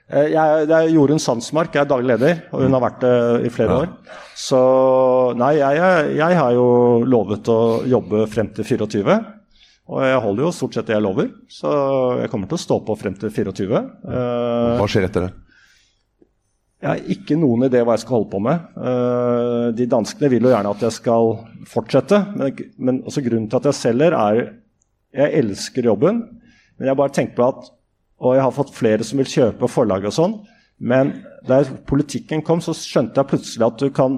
Jeg, 0.08 0.32
jeg, 0.32 0.72
er 0.72 0.94
Jorunn 0.94 1.20
Sandsmark, 1.20 1.74
jeg 1.76 1.84
er 1.84 1.90
daglig 1.90 2.14
leder, 2.14 2.38
og 2.56 2.62
hun 2.64 2.76
har 2.78 2.84
vært 2.86 3.02
det 3.04 3.16
i 3.44 3.52
flere 3.52 3.74
ja. 3.76 3.80
år. 3.84 4.22
Så 4.40 4.60
nei, 5.36 5.58
jeg, 5.60 6.14
jeg, 6.16 6.38
har 6.40 6.54
jo 6.56 6.68
lovet 7.04 7.50
å 7.52 7.58
jobbe 7.92 8.24
frem 8.32 8.54
til 8.56 8.70
24. 8.70 9.18
Og 9.88 10.00
jeg 10.04 10.22
holder 10.24 10.44
jo 10.46 10.54
stort 10.56 10.78
sett 10.78 10.88
det 10.88 10.96
jeg 10.96 11.04
lover, 11.04 11.28
så 11.52 11.74
jeg 12.22 12.32
kommer 12.32 12.48
til 12.48 12.56
å 12.56 12.64
stå 12.64 12.80
på 12.88 12.96
frem 13.00 13.20
til 13.20 13.32
24. 13.36 13.84
Eh, 14.08 14.80
hva 14.80 14.88
skjer 14.92 15.08
etter 15.08 15.28
det? 15.28 15.34
Jeg 16.78 16.90
har 16.92 17.08
ikke 17.10 17.38
noen 17.40 17.66
idé 17.66 17.82
hva 17.82 17.96
jeg 17.96 18.04
skal 18.04 18.20
holde 18.20 18.32
på 18.32 18.42
med. 18.46 18.66
Eh, 18.78 19.68
de 19.78 19.88
danskene 19.90 20.30
vil 20.30 20.46
jo 20.46 20.52
gjerne 20.54 20.74
at 20.76 20.84
jeg 20.86 20.98
skal 21.00 21.32
fortsette, 21.68 22.20
men, 22.78 23.02
også 23.02 23.24
grunnen 23.26 23.48
til 23.50 23.60
at 23.60 23.72
jeg 23.72 23.82
selger, 23.82 24.14
er 24.14 24.54
Jeg 25.18 25.40
elsker 25.40 25.88
jobben, 25.88 26.18
men 26.78 26.88
jeg 26.88 26.98
bare 27.00 27.14
tenker 27.16 27.36
på 27.38 27.46
at 27.48 27.70
og 28.18 28.34
jeg 28.34 28.44
har 28.44 28.54
fått 28.54 28.74
flere 28.74 29.06
som 29.06 29.20
vil 29.22 29.30
kjøpe 29.30 29.70
forlag 29.70 30.08
og 30.10 30.14
sånn. 30.14 30.34
Men 30.78 31.14
da 31.48 31.62
politikken 31.90 32.42
kom, 32.46 32.62
så 32.62 32.74
skjønte 32.74 33.22
jeg 33.22 33.30
plutselig 33.32 33.68
at 33.68 33.82
du 33.82 33.92
kan 33.94 34.18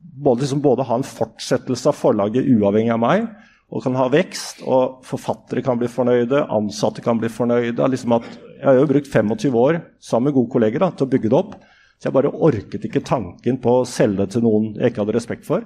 både, 0.00 0.42
liksom 0.42 0.62
både 0.64 0.86
ha 0.88 0.96
en 0.96 1.06
fortsettelse 1.06 1.90
av 1.90 1.98
forlaget 1.98 2.48
uavhengig 2.48 2.94
av 2.94 3.02
meg, 3.02 3.26
og 3.72 3.82
kan 3.82 3.96
ha 3.98 4.06
vekst, 4.12 4.62
og 4.64 5.02
forfattere 5.04 5.64
kan 5.66 5.78
bli 5.80 5.88
fornøyde, 5.90 6.44
ansatte 6.54 7.02
kan 7.04 7.20
bli 7.20 7.30
fornøyde. 7.32 7.88
Liksom 7.92 8.14
at, 8.16 8.28
jeg 8.56 8.68
har 8.68 8.78
jo 8.78 8.90
brukt 8.92 9.10
25 9.10 9.58
år 9.60 9.80
sammen 10.00 10.30
med 10.30 10.36
gode 10.38 10.52
kolleger 10.54 10.84
da, 10.84 10.92
til 10.94 11.08
å 11.08 11.12
bygge 11.12 11.32
det 11.32 11.40
opp. 11.40 11.56
Så 11.96 12.08
jeg 12.08 12.16
bare 12.16 12.32
orket 12.32 12.84
ikke 12.86 13.04
tanken 13.06 13.58
på 13.62 13.78
å 13.80 13.86
selge 13.88 14.28
til 14.34 14.44
noen 14.44 14.74
jeg 14.76 14.92
ikke 14.92 15.04
hadde 15.04 15.16
respekt 15.16 15.46
for. 15.48 15.64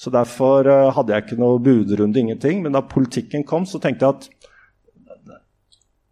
Så 0.00 0.12
derfor 0.12 0.68
uh, 0.68 0.90
hadde 0.96 1.12
jeg 1.12 1.26
ikke 1.26 1.40
noe 1.40 1.60
budrunde, 1.60 2.20
ingenting. 2.20 2.62
Men 2.64 2.76
da 2.76 2.84
politikken 2.84 3.44
kom, 3.48 3.66
så 3.68 3.80
tenkte 3.82 4.06
jeg 4.06 4.16
at 4.16 4.28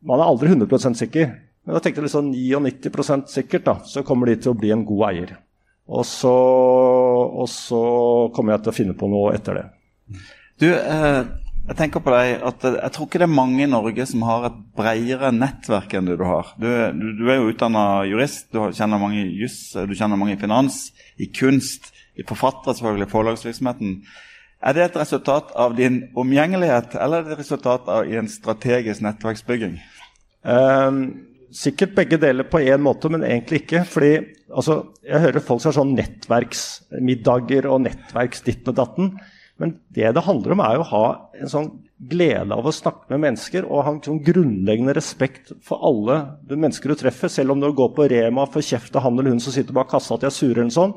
man 0.08 0.20
er 0.20 0.28
aldri 0.28 0.52
100 0.52 0.96
sikker. 0.98 1.30
Men 1.64 1.76
da 1.76 1.82
tenkte 1.84 2.00
jeg 2.00 2.08
liksom 2.08 2.32
99% 2.32 3.32
sikkert, 3.32 3.66
da, 3.66 3.76
så 3.84 4.04
kommer 4.06 4.30
de 4.30 4.38
til 4.40 4.54
å 4.54 4.58
bli 4.58 4.72
en 4.72 4.86
god 4.88 5.04
eier. 5.10 5.34
Og 5.88 6.04
så, 6.04 6.32
og 6.32 7.48
så 7.48 7.82
kommer 8.36 8.54
jeg 8.54 8.64
til 8.64 8.72
å 8.72 8.76
finne 8.76 8.96
på 8.96 9.08
noe 9.08 9.32
etter 9.36 9.56
det. 9.56 9.66
Du, 10.60 10.68
eh, 10.68 11.20
jeg 11.68 11.76
tenker 11.76 12.00
på 12.00 12.12
deg 12.14 12.44
at 12.48 12.64
jeg 12.64 12.92
tror 12.94 13.08
ikke 13.08 13.20
det 13.20 13.26
er 13.26 13.34
mange 13.36 13.60
i 13.64 13.68
Norge 13.68 14.06
som 14.08 14.24
har 14.24 14.46
et 14.48 14.56
bredere 14.78 15.28
nettverk 15.36 15.92
enn 15.98 16.08
det 16.08 16.16
du 16.20 16.24
har. 16.24 16.54
Du, 16.56 16.68
du, 16.96 17.06
du 17.18 17.28
er 17.28 17.42
jo 17.42 17.50
utdanna 17.52 17.84
jurist, 18.08 18.48
du 18.54 18.62
kjenner 18.72 19.02
mange 19.02 19.20
i 19.20 19.36
juss, 19.42 19.60
du 19.76 19.92
kjenner 19.92 20.20
mange 20.20 20.38
i 20.38 20.40
finans, 20.40 20.86
i 21.20 21.28
kunst, 21.28 21.90
i 22.16 22.24
forfattere, 22.26 22.72
selvfølgelig, 22.78 23.10
forlagsvirksomheten. 23.12 24.00
Er 24.58 24.74
det 24.74 24.86
et 24.88 24.98
resultat 24.98 25.52
av 25.60 25.76
din 25.78 26.06
omgjengelighet, 26.18 26.96
eller 26.98 27.20
er 27.20 27.28
det 27.28 27.36
et 27.36 27.44
resultat 27.44 27.86
av 27.92 28.08
en 28.08 28.32
strategisk 28.32 29.04
nettverksbygging? 29.04 29.76
Um, 30.48 31.02
sikkert 31.54 31.94
begge 31.98 32.18
deler 32.22 32.48
på 32.48 32.64
én 32.64 32.82
måte, 32.82 33.12
men 33.12 33.26
egentlig 33.28 33.62
ikke. 33.66 33.84
fordi 33.84 34.14
altså, 34.48 34.86
Jeg 35.04 35.20
hører 35.20 35.44
folk 35.44 35.62
som 35.62 35.70
har 35.70 35.82
sånn 35.82 35.96
nettverksmiddager 36.00 37.68
og 37.68 37.84
nettverksditten 37.84 38.72
og 38.72 38.80
datten. 38.80 39.18
Men 39.58 39.76
det 39.94 40.10
det 40.14 40.24
handler 40.24 40.54
om, 40.54 40.62
er 40.62 40.80
å 40.80 40.88
ha 40.92 41.04
en 41.38 41.50
sånn 41.50 41.70
glede 42.10 42.54
av 42.54 42.66
å 42.66 42.74
snakke 42.74 43.10
med 43.10 43.24
mennesker 43.24 43.66
og 43.66 43.82
ha 43.82 43.92
en 43.96 44.02
sånn 44.04 44.20
grunnleggende 44.22 44.94
respekt 44.94 45.50
for 45.66 45.82
alle 45.82 46.20
mennesker 46.46 46.94
du 46.94 47.00
treffer. 47.00 47.32
Selv 47.32 47.56
om 47.56 47.62
du 47.62 47.66
går 47.74 47.90
på 47.96 48.06
Rema 48.12 48.44
og 48.46 48.54
får 48.54 48.68
kjeft 48.70 48.98
av 48.98 49.06
han 49.06 49.18
eller 49.18 49.34
hun 49.34 49.42
som 49.42 49.54
sitter 49.54 49.74
bak 49.74 49.90
kassa 49.90 50.14
at 50.14 50.22
de 50.22 50.30
er 50.30 50.36
sure 50.36 50.62
eller 50.62 50.74
sånn, 50.74 50.94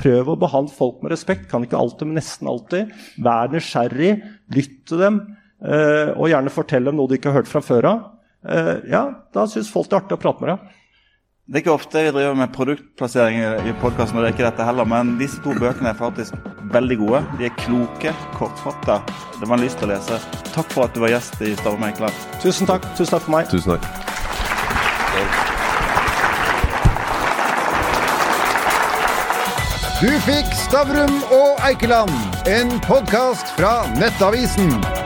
Prøv 0.00 0.30
å 0.32 0.38
behandle 0.40 0.72
folk 0.72 1.02
med 1.04 1.12
respekt. 1.12 1.48
Kan 1.50 1.66
ikke 1.66 1.76
alltid, 1.76 2.08
men 2.08 2.16
nesten 2.16 2.48
alltid. 2.48 2.92
Vær 3.22 3.50
nysgjerrig. 3.52 4.12
Lytt 4.56 4.78
til 4.88 5.02
dem. 5.02 5.18
Eh, 5.62 6.12
og 6.16 6.30
gjerne 6.32 6.52
fortell 6.52 6.88
dem 6.88 6.96
noe 6.98 7.10
de 7.10 7.18
ikke 7.18 7.30
har 7.30 7.42
hørt 7.42 7.50
fra 7.50 7.62
før 7.64 7.88
av. 7.90 8.06
Eh, 8.42 8.88
ja, 8.90 9.02
da 9.34 9.44
syns 9.46 9.70
folk 9.70 9.90
det 9.90 9.98
er 9.98 10.02
artig 10.02 10.16
å 10.16 10.22
prate 10.22 10.42
med 10.42 10.54
deg. 10.54 10.78
Det 11.46 11.56
er 11.58 11.62
ikke 11.64 11.72
ofte 11.74 11.98
vi 12.06 12.10
driver 12.14 12.36
med 12.38 12.52
produktplassering 12.54 13.40
i, 13.66 13.72
podkasten, 13.82 14.14
og 14.14 14.22
det 14.22 14.28
er 14.28 14.34
ikke 14.36 14.44
dette 14.46 14.66
heller, 14.68 14.86
men 14.86 15.16
disse 15.18 15.40
to 15.42 15.56
bøkene 15.58 15.90
er 15.90 15.98
faktisk 15.98 16.36
veldig 16.70 16.98
gode. 17.00 17.22
De 17.40 17.48
er 17.48 17.56
kloke, 17.58 18.12
kortfatta. 18.36 19.00
Det 19.40 19.48
var 19.50 19.58
en 19.58 19.64
lyst 19.64 19.82
til 19.82 19.90
å 19.90 19.96
lese. 19.96 20.20
Takk 20.54 20.70
for 20.70 20.86
at 20.86 20.94
du 20.94 21.02
var 21.02 21.10
gjest 21.10 21.42
i 21.42 21.50
Stavrum 21.58 21.82
Eikeland. 21.88 22.22
Tusen 22.46 22.70
takk. 22.70 22.86
Tusen 22.94 23.16
takk 23.16 23.26
for 23.26 23.34
meg. 23.34 23.50
Tusen 23.50 23.74
takk. 23.74 23.82
Du 29.98 30.10
fikk 30.30 30.46
Stavrum 30.62 31.18
og 31.34 31.58
Eikeland, 31.66 32.14
en 32.46 32.76
podkast 32.86 33.50
fra 33.58 33.80
Nettavisen. 33.98 35.01